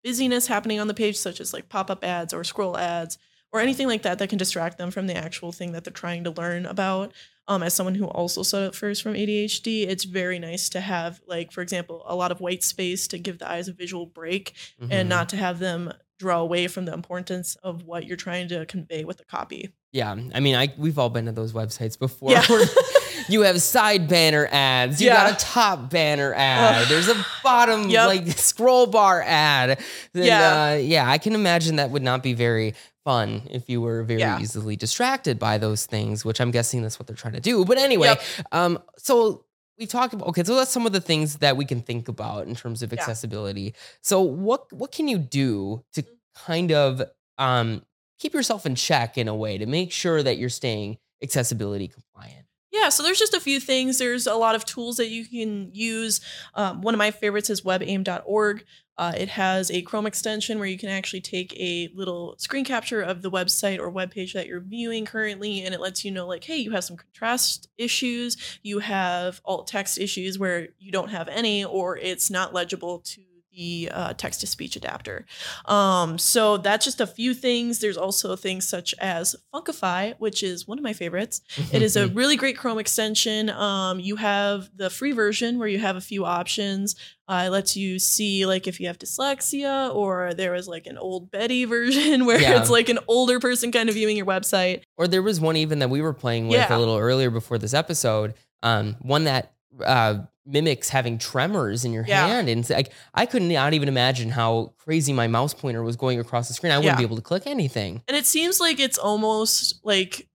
busyness 0.04 0.46
happening 0.46 0.78
on 0.78 0.86
the 0.86 0.94
page, 0.94 1.16
such 1.18 1.40
as 1.40 1.52
like 1.52 1.68
pop 1.68 1.90
up 1.90 2.04
ads 2.04 2.32
or 2.32 2.44
scroll 2.44 2.78
ads 2.78 3.18
or 3.52 3.58
anything 3.60 3.88
like 3.88 4.02
that 4.02 4.20
that 4.20 4.28
can 4.28 4.38
distract 4.38 4.78
them 4.78 4.92
from 4.92 5.08
the 5.08 5.16
actual 5.16 5.50
thing 5.50 5.72
that 5.72 5.82
they're 5.82 5.92
trying 5.92 6.22
to 6.22 6.30
learn 6.30 6.66
about. 6.66 7.12
Um, 7.48 7.64
as 7.64 7.74
someone 7.74 7.96
who 7.96 8.06
also 8.06 8.44
suffers 8.44 9.00
from 9.00 9.14
ADHD, 9.14 9.88
it's 9.88 10.04
very 10.04 10.38
nice 10.38 10.68
to 10.68 10.80
have, 10.80 11.20
like, 11.26 11.50
for 11.50 11.62
example, 11.62 12.04
a 12.06 12.14
lot 12.14 12.30
of 12.30 12.40
white 12.40 12.62
space 12.62 13.08
to 13.08 13.18
give 13.18 13.38
the 13.40 13.50
eyes 13.50 13.66
a 13.66 13.72
visual 13.72 14.06
break 14.06 14.54
Mhm. 14.80 14.88
and 14.92 15.08
not 15.08 15.28
to 15.30 15.36
have 15.36 15.58
them 15.58 15.92
draw 16.20 16.38
away 16.40 16.68
from 16.68 16.84
the 16.84 16.92
importance 16.92 17.56
of 17.62 17.84
what 17.84 18.06
you're 18.06 18.16
trying 18.16 18.46
to 18.48 18.66
convey 18.66 19.04
with 19.04 19.16
the 19.16 19.24
copy. 19.24 19.72
Yeah, 19.92 20.14
I 20.34 20.38
mean, 20.40 20.54
I 20.54 20.72
we've 20.78 20.98
all 20.98 21.08
been 21.10 21.24
to 21.26 21.32
those 21.32 21.52
websites 21.52 21.98
before. 21.98 22.30
Yeah. 22.30 22.44
you 23.28 23.40
have 23.40 23.60
side 23.62 24.06
banner 24.06 24.46
ads. 24.52 25.00
You 25.00 25.08
Yeah. 25.08 25.30
got 25.30 25.32
a 25.32 25.44
top 25.44 25.90
banner 25.90 26.32
ad. 26.34 26.86
There's 26.88 27.08
a 27.08 27.24
bottom 27.42 27.88
Yep. 27.88 28.06
like 28.06 28.28
scroll 28.38 28.86
bar 28.86 29.22
ad. 29.26 29.80
Yeah. 30.14 30.70
uh, 30.72 30.74
yeah. 30.76 31.10
I 31.10 31.18
can 31.18 31.34
imagine 31.34 31.76
that 31.76 31.90
would 31.90 32.02
not 32.02 32.22
be 32.22 32.34
very 32.34 32.74
fun 33.02 33.42
if 33.50 33.68
you 33.70 33.80
were 33.80 34.04
very 34.04 34.20
Yeah. 34.20 34.38
easily 34.40 34.76
distracted 34.76 35.38
by 35.38 35.56
those 35.58 35.86
things, 35.86 36.24
which 36.24 36.40
I'm 36.40 36.50
guessing 36.50 36.82
that's 36.82 36.98
what 36.98 37.06
they're 37.06 37.16
trying 37.16 37.32
to 37.34 37.40
do. 37.40 37.64
But 37.64 37.78
anyway, 37.78 38.08
Yep. 38.08 38.22
um, 38.52 38.78
so 38.98 39.44
we 39.80 39.86
talked 39.86 40.14
about 40.14 40.28
okay, 40.28 40.44
so 40.44 40.54
that's 40.56 40.70
some 40.70 40.86
of 40.86 40.92
the 40.92 41.00
things 41.00 41.38
that 41.38 41.56
we 41.56 41.64
can 41.64 41.80
think 41.82 42.08
about 42.08 42.46
in 42.46 42.54
terms 42.54 42.82
of 42.82 42.92
Yeah. 42.92 43.00
accessibility. 43.00 43.74
So 44.02 44.20
what 44.20 44.72
what 44.72 44.92
can 44.92 45.08
you 45.08 45.18
do 45.18 45.84
to 45.94 46.04
kind 46.36 46.72
of 46.72 47.02
um 47.38 47.82
keep 48.20 48.34
yourself 48.34 48.66
in 48.66 48.74
check 48.76 49.18
in 49.18 49.28
a 49.28 49.34
way 49.34 49.58
to 49.58 49.66
make 49.66 49.90
sure 49.92 50.22
that 50.22 50.38
you're 50.38 50.50
staying 50.50 50.98
accessibility 51.22 51.88
compliant. 51.88 52.46
Yeah, 52.72 52.88
so 52.88 53.02
there's 53.02 53.18
just 53.18 53.34
a 53.34 53.40
few 53.40 53.58
things. 53.58 53.98
There's 53.98 54.26
a 54.26 54.34
lot 54.34 54.54
of 54.54 54.64
tools 54.64 54.96
that 54.98 55.08
you 55.08 55.26
can 55.26 55.70
use. 55.74 56.20
Um, 56.54 56.82
one 56.82 56.94
of 56.94 56.98
my 56.98 57.10
favorites 57.10 57.50
is 57.50 57.62
webaim.org. 57.62 58.64
Uh, 58.96 59.12
it 59.16 59.30
has 59.30 59.70
a 59.70 59.80
Chrome 59.82 60.06
extension 60.06 60.58
where 60.58 60.68
you 60.68 60.76
can 60.76 60.90
actually 60.90 61.22
take 61.22 61.58
a 61.58 61.88
little 61.94 62.34
screen 62.38 62.66
capture 62.66 63.00
of 63.00 63.22
the 63.22 63.30
website 63.30 63.78
or 63.78 63.88
web 63.88 64.10
page 64.10 64.34
that 64.34 64.46
you're 64.46 64.60
viewing 64.60 65.06
currently, 65.06 65.62
and 65.62 65.74
it 65.74 65.80
lets 65.80 66.04
you 66.04 66.10
know, 66.10 66.26
like, 66.26 66.44
hey, 66.44 66.58
you 66.58 66.70
have 66.72 66.84
some 66.84 66.98
contrast 66.98 67.68
issues, 67.78 68.36
you 68.62 68.80
have 68.80 69.40
alt 69.46 69.66
text 69.66 69.98
issues 69.98 70.38
where 70.38 70.68
you 70.78 70.92
don't 70.92 71.08
have 71.08 71.28
any, 71.28 71.64
or 71.64 71.96
it's 71.96 72.30
not 72.30 72.52
legible 72.52 72.98
to 72.98 73.22
the 73.52 73.90
uh, 73.92 74.12
text 74.14 74.40
to 74.40 74.46
speech 74.46 74.76
adapter. 74.76 75.26
Um, 75.66 76.18
so 76.18 76.56
that's 76.56 76.84
just 76.84 77.00
a 77.00 77.06
few 77.06 77.34
things. 77.34 77.80
There's 77.80 77.96
also 77.96 78.36
things 78.36 78.68
such 78.68 78.94
as 79.00 79.34
Funkify, 79.54 80.14
which 80.18 80.42
is 80.42 80.68
one 80.68 80.78
of 80.78 80.84
my 80.84 80.92
favorites. 80.92 81.40
It 81.72 81.82
is 81.82 81.96
a 81.96 82.08
really 82.08 82.36
great 82.36 82.56
Chrome 82.56 82.78
extension. 82.78 83.48
Um, 83.50 84.00
you 84.00 84.16
have 84.16 84.70
the 84.76 84.90
free 84.90 85.12
version 85.12 85.58
where 85.58 85.68
you 85.68 85.78
have 85.78 85.96
a 85.96 86.00
few 86.00 86.24
options. 86.24 86.94
Uh, 87.28 87.44
it 87.46 87.50
lets 87.50 87.76
you 87.76 87.98
see 88.00 88.44
like 88.46 88.66
if 88.66 88.80
you 88.80 88.86
have 88.88 88.98
dyslexia, 88.98 89.94
or 89.94 90.34
there 90.34 90.52
was 90.52 90.66
like 90.68 90.86
an 90.86 90.98
old 90.98 91.30
Betty 91.30 91.64
version 91.76 92.26
where 92.26 92.40
Yeah. 92.40 92.60
it's 92.60 92.70
like 92.70 92.88
an 92.88 92.98
older 93.08 93.38
person 93.40 93.70
kind 93.72 93.88
of 93.88 93.94
viewing 93.94 94.16
your 94.16 94.26
website. 94.26 94.82
or 94.96 95.06
there 95.08 95.22
was 95.22 95.40
one 95.40 95.56
even 95.56 95.78
that 95.80 95.90
we 95.90 96.00
were 96.02 96.12
playing 96.14 96.48
with 96.48 96.58
Yeah. 96.58 96.76
a 96.76 96.78
little 96.78 96.96
earlier 96.98 97.30
before 97.30 97.58
this 97.58 97.74
episode. 97.74 98.34
Um, 98.62 98.96
one 99.00 99.24
that 99.24 99.52
uh, 99.84 100.18
mimics 100.50 100.88
having 100.88 101.18
tremors 101.18 101.84
in 101.84 101.92
your 101.92 102.04
Yeah. 102.06 102.26
hand, 102.26 102.48
and 102.48 102.68
like 102.70 102.92
I 103.14 103.26
could 103.26 103.42
not 103.42 103.72
even 103.74 103.88
imagine 103.88 104.30
how 104.30 104.74
crazy 104.78 105.12
my 105.12 105.26
mouse 105.26 105.54
pointer 105.54 105.82
was 105.82 105.96
going 105.96 106.18
across 106.20 106.48
the 106.48 106.54
screen. 106.54 106.72
I 106.72 106.78
wouldn't 106.78 106.94
Yeah. 106.94 106.98
be 106.98 107.04
able 107.04 107.16
to 107.16 107.22
click 107.22 107.44
anything. 107.46 108.02
And 108.08 108.16
it 108.16 108.26
seems 108.26 108.60
like 108.60 108.80
it's 108.80 108.98
almost 108.98 109.80
like 109.84 110.28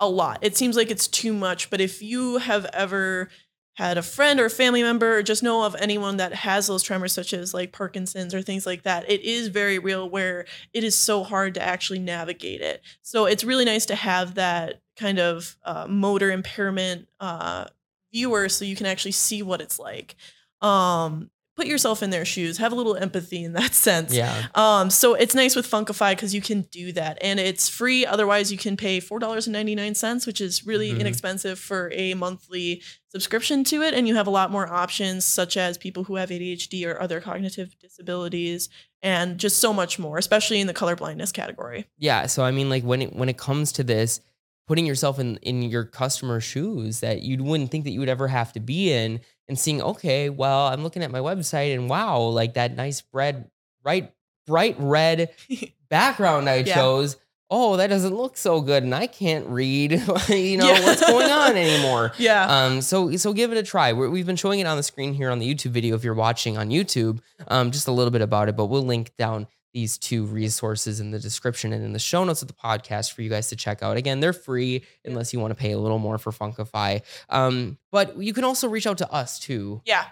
a 0.00 0.08
lot. 0.08 0.38
It 0.42 0.56
seems 0.56 0.76
like 0.76 0.90
it's 0.90 1.08
too 1.08 1.32
much. 1.32 1.70
But 1.70 1.80
if 1.80 2.00
you 2.02 2.38
have 2.38 2.64
ever 2.72 3.28
had 3.76 3.96
a 3.96 4.02
friend 4.02 4.40
or 4.40 4.46
a 4.46 4.50
family 4.50 4.82
member 4.82 5.18
or 5.18 5.22
just 5.22 5.40
know 5.42 5.62
of 5.64 5.76
anyone 5.78 6.16
that 6.16 6.32
has 6.34 6.66
those 6.66 6.82
tremors 6.82 7.12
such 7.12 7.32
as 7.32 7.54
like 7.54 7.70
Parkinson's 7.72 8.34
or 8.34 8.42
things 8.42 8.66
like 8.66 8.82
that, 8.82 9.08
it 9.08 9.20
is 9.22 9.48
very 9.48 9.78
real 9.78 10.08
where 10.08 10.46
it 10.72 10.82
is 10.82 10.98
so 10.98 11.22
hard 11.22 11.54
to 11.54 11.62
actually 11.62 12.00
navigate 12.00 12.60
it. 12.60 12.82
So 13.02 13.26
it's 13.26 13.44
really 13.44 13.64
nice 13.64 13.86
to 13.86 13.94
have 13.94 14.34
that 14.34 14.80
kind 14.96 15.20
of 15.20 15.56
uh, 15.64 15.86
motor 15.88 16.32
impairment 16.32 17.08
uh, 17.20 17.66
viewer 18.12 18.48
so 18.48 18.64
you 18.64 18.76
can 18.76 18.86
actually 18.86 19.12
see 19.12 19.42
what 19.42 19.60
it's 19.60 19.78
like. 19.78 20.16
Um, 20.60 21.30
put 21.56 21.66
yourself 21.66 22.04
in 22.04 22.10
their 22.10 22.24
shoes, 22.24 22.58
have 22.58 22.70
a 22.70 22.74
little 22.76 22.94
empathy 22.94 23.42
in 23.42 23.52
that 23.54 23.74
sense. 23.86 24.14
Yeah, 24.14 24.46
Um, 24.54 24.90
so 24.90 25.14
it's 25.14 25.34
nice 25.34 25.56
with 25.56 25.68
Funkify 25.68 26.12
because 26.12 26.32
you 26.32 26.40
can 26.40 26.62
do 26.70 26.92
that 26.92 27.18
and 27.20 27.40
it's 27.40 27.68
free. 27.68 28.06
Otherwise, 28.06 28.52
you 28.52 28.58
can 28.58 28.76
pay 28.76 29.00
$4.99, 29.00 30.24
which 30.26 30.40
is 30.40 30.64
really 30.66 30.90
Mhm. 30.92 31.00
inexpensive 31.00 31.58
for 31.58 31.90
a 31.94 32.14
monthly 32.14 32.82
subscription 33.10 33.64
to 33.64 33.82
it. 33.82 33.92
And 33.94 34.06
you 34.06 34.14
have 34.14 34.26
a 34.26 34.30
lot 34.30 34.50
more 34.52 34.72
options, 34.72 35.24
such 35.24 35.56
as 35.56 35.76
people 35.78 36.04
who 36.04 36.14
have 36.16 36.30
ADHD 36.30 36.84
or 36.86 37.00
other 37.00 37.20
cognitive 37.20 37.74
disabilities, 37.80 38.68
and 39.02 39.38
just 39.38 39.58
so 39.60 39.72
much 39.72 39.98
more, 39.98 40.18
especially 40.18 40.60
in 40.60 40.66
the 40.68 40.74
color 40.74 40.94
blindness 40.96 41.32
category. 41.32 41.86
yeah. 41.98 42.26
So 42.26 42.44
I 42.44 42.50
mean, 42.52 42.68
like 42.68 42.84
when 42.84 43.02
it 43.02 43.16
when 43.16 43.28
it 43.28 43.36
comes 43.38 43.72
to 43.72 43.84
this, 43.84 44.20
putting 44.68 44.86
yourself 44.86 45.18
in 45.18 45.36
in 45.38 45.62
your 45.62 45.82
customer 45.84 46.38
shoes 46.40 47.00
that 47.00 47.22
you 47.22 47.42
wouldn't 47.42 47.70
think 47.72 47.84
that 47.84 47.90
you 47.90 47.98
would 48.00 48.08
ever 48.08 48.28
have 48.28 48.52
to 48.52 48.60
be 48.60 48.92
in 48.92 49.20
and 49.48 49.58
seeing 49.58 49.82
okay 49.82 50.28
well 50.30 50.68
i'm 50.68 50.82
looking 50.84 51.02
at 51.02 51.10
my 51.10 51.18
website 51.18 51.74
and 51.74 51.88
wow 51.90 52.20
like 52.20 52.54
that 52.54 52.76
nice 52.76 53.02
red 53.12 53.50
bright 53.82 54.12
bright 54.46 54.76
red 54.78 55.30
background 55.88 56.48
i 56.48 56.56
Yeah. 56.56 56.74
chose 56.74 57.16
oh 57.50 57.76
that 57.78 57.86
doesn't 57.86 58.14
look 58.14 58.36
so 58.36 58.60
good 58.60 58.82
and 58.82 58.94
i 58.94 59.06
can't 59.06 59.46
read 59.46 59.92
you 60.28 60.58
know 60.58 60.68
Yeah. 60.70 60.84
what's 60.84 61.00
going 61.00 61.30
on 61.30 61.56
anymore 61.56 62.12
Yeah. 62.18 62.44
um, 62.66 62.82
so 62.82 63.16
so 63.16 63.32
give 63.32 63.50
it 63.52 63.56
a 63.58 63.62
try. 63.62 63.94
We're, 63.94 64.10
we've 64.10 64.26
been 64.26 64.36
showing 64.36 64.60
it 64.60 64.66
on 64.66 64.76
the 64.76 64.82
screen 64.82 65.14
here 65.14 65.30
on 65.30 65.38
the 65.38 65.54
YouTube 65.54 65.70
video 65.70 65.96
if 65.96 66.04
you're 66.04 66.12
watching 66.14 66.58
on 66.58 66.68
YouTube. 66.68 67.20
Um, 67.48 67.70
just 67.70 67.88
a 67.88 67.92
little 67.92 68.10
bit 68.10 68.20
about 68.20 68.50
it, 68.50 68.56
but 68.56 68.66
we'll 68.66 68.84
link 68.84 69.12
down 69.16 69.46
these 69.72 69.98
two 69.98 70.24
resources 70.24 71.00
in 71.00 71.10
the 71.10 71.18
description 71.18 71.72
and 71.72 71.84
in 71.84 71.92
the 71.92 71.98
show 71.98 72.24
notes 72.24 72.42
of 72.42 72.48
the 72.48 72.54
podcast 72.54 73.12
for 73.12 73.22
you 73.22 73.30
guys 73.30 73.48
to 73.48 73.56
check 73.56 73.82
out. 73.82 73.96
Again, 73.96 74.20
they're 74.20 74.32
free 74.32 74.84
unless 75.04 75.32
you 75.32 75.40
want 75.40 75.50
to 75.50 75.54
pay 75.54 75.72
a 75.72 75.78
little 75.78 75.98
more 75.98 76.18
for 76.18 76.32
Funkify. 76.32 77.02
Um, 77.28 77.78
but 77.90 78.16
you 78.18 78.32
can 78.32 78.44
also 78.44 78.68
reach 78.68 78.86
out 78.86 78.98
to 78.98 79.12
us 79.12 79.38
too. 79.38 79.82
Yeah. 79.84 80.04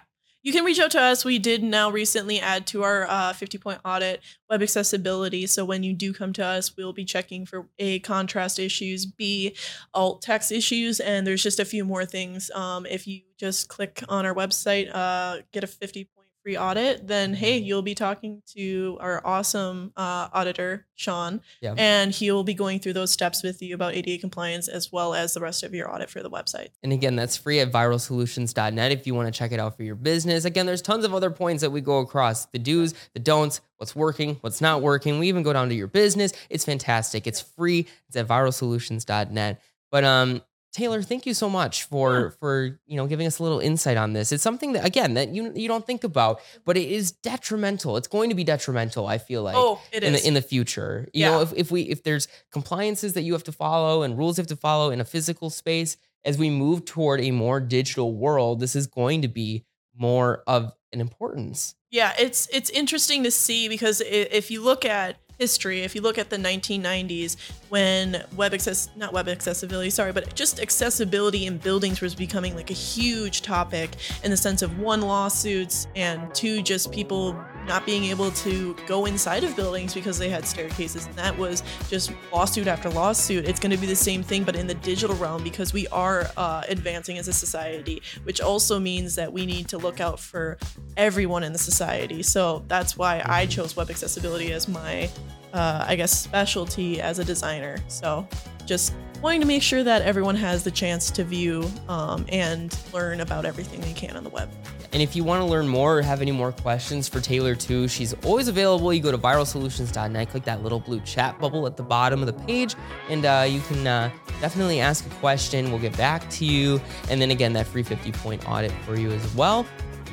You 0.43 0.53
can 0.53 0.63
reach 0.63 0.79
out 0.79 0.93
to 0.93 1.01
us. 1.01 1.25
We 1.25 1.41
did 1.41 1.65
now 1.65 1.91
recently 1.91 2.39
add 2.39 2.69
to 2.69 2.85
our 2.85 3.05
uh, 3.09 3.33
50 3.33 3.59
point 3.59 3.81
audit 3.85 4.23
web 4.49 4.63
accessibility. 4.63 5.45
So 5.49 5.65
when 5.65 5.83
you 5.83 5.93
do 5.93 6.13
come 6.13 6.33
to 6.35 6.45
us, 6.45 6.77
we'll 6.77 6.93
be 6.93 7.05
checking 7.05 7.47
for 7.47 7.67
A, 7.81 7.99
contrast 7.99 8.61
issues, 8.61 9.07
B, 9.07 9.57
alt 9.93 10.23
text 10.23 10.53
issues, 10.53 11.01
and 11.01 11.27
there's 11.27 11.43
just 11.43 11.59
a 11.59 11.65
few 11.65 11.85
more 11.85 12.05
things. 12.05 12.49
Um, 12.53 12.87
if 12.87 13.09
you 13.09 13.23
just 13.37 13.67
click 13.67 14.05
on 14.09 14.25
our 14.25 14.35
website, 14.35 14.89
uh, 14.95 15.39
get 15.53 15.65
a 15.65 15.67
50 15.67 16.05
point 16.05 16.26
free 16.47 16.57
audit, 16.57 17.09
then 17.09 17.35
hey, 17.35 17.59
you'll 17.59 17.83
be 17.83 17.97
talking 17.97 18.41
to 18.55 18.97
our 19.01 19.21
awesome 19.27 19.93
uh, 19.97 20.29
auditor, 20.33 20.87
Sean, 20.95 21.41
Yeah. 21.61 21.75
and 21.77 22.13
he 22.13 22.31
will 22.31 22.45
be 22.45 22.55
going 22.55 22.79
through 22.79 22.93
those 22.93 23.11
steps 23.11 23.43
with 23.43 23.61
you 23.61 23.75
about 23.75 23.97
ADA 23.97 24.19
compliance 24.19 24.69
as 24.69 24.93
well 24.93 25.13
as 25.13 25.35
the 25.35 25.41
rest 25.41 25.65
of 25.65 25.75
your 25.75 25.93
audit 25.93 26.09
for 26.09 26.23
the 26.23 26.31
website. 26.31 26.69
And 26.85 26.93
again, 26.93 27.17
that's 27.17 27.37
free 27.37 27.59
at 27.59 27.73
viralsolutions.net 27.73 28.93
if 28.93 29.09
you 29.09 29.15
want 29.17 29.27
to 29.27 29.37
check 29.37 29.51
it 29.51 29.59
out 29.59 29.77
for 29.77 29.83
your 29.83 29.97
business. 29.97 30.45
Again, 30.45 30.67
there's 30.67 30.83
tons 30.83 31.05
of 31.05 31.13
other 31.13 31.31
points 31.33 31.63
that 31.63 31.71
we 31.71 31.81
go 31.81 31.99
across 31.99 32.47
the 32.47 32.61
do's, 32.61 32.95
the 33.13 33.19
don'ts, 33.19 33.61
what's 33.79 33.97
working, 33.97 34.37
what's 34.43 34.61
not 34.61 34.83
working. 34.83 35.19
We 35.19 35.27
even 35.27 35.43
go 35.43 35.53
down 35.53 35.69
to 35.71 35.75
your 35.75 35.89
business. 35.89 36.33
It's 36.49 36.65
fantastic. 36.65 37.27
It's 37.27 37.41
free. 37.41 37.89
It's 38.07 38.17
at 38.17 38.29
viralsolutions.net. 38.29 39.61
But 39.91 40.05
um 40.05 40.43
Taylor, 40.77 41.01
thank 41.03 41.25
you 41.25 41.33
so 41.33 41.49
much 41.49 41.85
for 41.85 42.21
Yeah. 42.21 42.31
for 42.39 42.79
you 42.87 42.99
know 42.99 43.07
giving 43.07 43.27
us 43.27 43.39
a 43.39 43.43
little 43.43 43.61
insight 43.61 43.97
on 43.97 44.13
this. 44.13 44.31
It's 44.31 44.43
something 44.43 44.73
that 44.75 44.85
again 44.85 45.15
that 45.15 45.31
you 45.35 45.51
you 45.55 45.69
don't 45.69 45.87
think 45.87 46.05
about, 46.05 46.41
but 46.67 46.77
it 46.77 46.91
is 46.91 47.13
detrimental. 47.13 47.97
It's 47.97 48.09
going 48.09 48.29
to 48.29 48.37
be 48.37 48.45
detrimental, 48.45 49.07
I 49.07 49.17
feel 49.17 49.43
like 49.43 49.57
oh, 49.57 49.81
it 49.91 50.03
is. 50.05 50.09
in 50.09 50.13
the 50.13 50.27
in 50.29 50.35
the 50.35 50.43
future. 50.43 51.09
You 51.15 51.25
know, 51.25 51.41
if, 51.41 51.55
if 51.55 51.71
we 51.71 51.83
if 51.83 52.03
there's 52.03 52.29
compliances 52.53 53.15
that 53.15 53.23
you 53.23 53.33
have 53.33 53.45
to 53.45 53.53
follow 53.53 54.03
and 54.03 54.19
rules 54.19 54.37
you 54.37 54.43
have 54.43 54.49
to 54.49 54.57
follow 54.57 54.91
in 54.91 55.01
a 55.01 55.05
physical 55.07 55.49
space, 55.49 55.97
as 56.27 56.37
we 56.37 56.51
move 56.51 56.85
toward 56.85 57.23
a 57.23 57.31
more 57.31 57.59
digital 57.59 58.15
world, 58.15 58.61
this 58.61 58.77
is 58.77 58.87
going 58.87 59.23
to 59.23 59.29
be 59.29 59.65
more 59.95 60.43
of 60.47 60.75
an 60.93 61.01
importance. 61.01 61.75
Yeah, 61.91 62.13
it's 62.19 62.49
it's 62.53 62.69
interesting 62.69 63.23
to 63.25 63.31
see 63.31 63.69
because 63.71 64.03
if 64.05 64.51
you 64.51 64.63
look 64.63 64.85
at 64.85 65.17
history, 65.39 65.83
if 65.83 65.95
you 65.95 66.01
look 66.01 66.19
at 66.19 66.31
the 66.31 66.37
1990s 66.37 67.37
when 67.69 68.25
web 68.37 68.55
access 68.55 68.89
not 68.97 69.13
web 69.13 69.29
accessibility, 69.29 69.91
sorry, 69.91 70.13
but 70.13 70.35
just 70.35 70.61
accessibility 70.61 71.47
in 71.47 71.59
buildings 71.59 72.01
was 72.01 72.15
becoming 72.15 72.55
like 72.55 72.71
a 72.71 72.75
huge 72.75 73.43
topic 73.43 73.97
in 74.25 74.31
the 74.31 74.37
sense 74.37 74.63
of 74.63 74.79
one 74.79 75.03
lawsuits 75.03 75.87
and 75.95 76.35
two 76.35 76.63
just 76.63 76.91
people 76.93 77.39
not 77.67 77.85
being 77.85 78.05
able 78.05 78.31
to 78.31 78.75
go 78.87 79.07
inside 79.07 79.45
of 79.45 79.55
buildings 79.57 79.95
because 79.95 80.19
they 80.19 80.29
had 80.29 80.47
staircases 80.47 81.07
and 81.07 81.15
that 81.17 81.37
was 81.37 81.63
just 81.89 82.13
lawsuit 82.33 82.67
after 82.67 82.89
lawsuit. 82.91 83.45
It's 83.45 83.61
going 83.61 83.71
to 83.71 83.77
be 83.77 83.87
the 83.87 83.97
same 83.97 84.23
thing 84.23 84.45
but 84.45 84.57
in 84.57 84.67
the 84.67 84.75
digital 84.75 85.17
realm 85.17 85.43
because 85.43 85.73
we 85.73 85.87
are 85.89 86.31
uh, 86.37 86.63
advancing 86.69 87.19
as 87.19 87.29
a 87.29 87.33
society, 87.33 88.03
which 88.25 88.41
also 88.41 88.79
means 88.79 89.15
that 89.17 89.33
we 89.33 89.47
need 89.47 89.69
to 89.69 89.79
look 89.79 90.01
out 90.01 90.21
for 90.21 90.59
everyone 90.97 91.43
in 91.43 91.53
the 91.53 91.59
society. 91.59 92.23
So 92.23 92.65
that's 92.69 92.97
why 92.97 93.23
I 93.25 93.47
chose 93.47 93.77
web 93.77 93.91
accessibility 93.91 94.53
as 94.53 94.69
my, 94.69 95.11
uh, 95.53 95.85
I 95.87 95.97
guess, 95.97 96.19
specialty 96.19 97.01
as 97.01 97.19
a 97.19 97.25
designer. 97.25 97.79
So 97.89 98.29
just 98.67 98.95
wanting 99.23 99.41
to 99.41 99.47
make 99.47 99.63
sure 99.63 99.83
that 99.83 100.03
everyone 100.03 100.37
has 100.37 100.65
the 100.65 100.71
chance 100.71 101.11
to 101.11 101.25
view 101.25 101.69
um, 101.89 102.27
and 102.29 102.77
learn 102.93 103.21
about 103.21 103.45
everything 103.45 103.81
they 103.81 103.93
can 103.93 104.17
on 104.17 104.25
the 104.25 104.31
web. 104.31 104.51
And 104.93 105.03
if 105.03 105.17
you 105.17 105.25
want 105.25 105.41
to 105.41 105.45
learn 105.45 105.69
more 105.69 105.99
or 105.99 106.03
have 106.03 106.23
any 106.23 106.33
more 106.33 106.53
questions 106.53 107.09
for 107.09 107.21
Taylor 107.21 107.55
too, 107.55 107.89
she's 107.89 108.15
always 108.25 108.49
available. 108.49 108.93
You 108.93 109.01
go 109.03 109.11
to 109.11 109.19
viralsolutions.net, 109.19 110.31
click 110.31 110.45
that 110.45 110.63
little 110.63 110.81
blue 110.81 111.01
chat 111.01 111.39
bubble 111.39 111.67
at 111.67 111.77
the 111.77 111.83
bottom 111.83 112.21
of 112.21 112.27
the 112.27 112.45
page, 112.45 112.75
and 113.09 113.25
uh, 113.25 113.47
you 113.49 113.61
can 113.63 113.87
uh, 113.87 114.11
definitely 114.41 114.81
ask 114.81 115.07
a 115.07 115.11
question. 115.17 115.71
We'll 115.71 115.81
get 115.81 115.97
back 115.97 116.29
to 116.31 116.45
you. 116.45 116.81
And 117.11 117.21
then 117.21 117.31
again, 117.31 117.53
that 117.55 117.67
free 117.67 117.83
50 117.83 118.13
point 118.13 118.49
audit 118.49 118.73
for 118.85 118.97
you 118.97 119.11
as 119.11 119.35
well. 119.35 119.67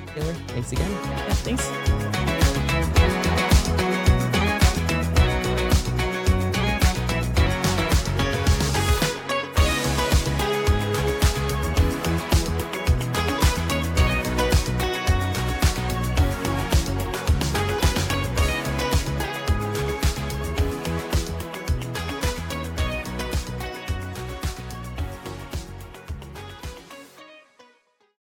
Taylor, 0.08 0.34
thanks 0.48 0.72
again. 0.72 0.92
Yeah, 0.92 1.34
thanks. 1.34 2.13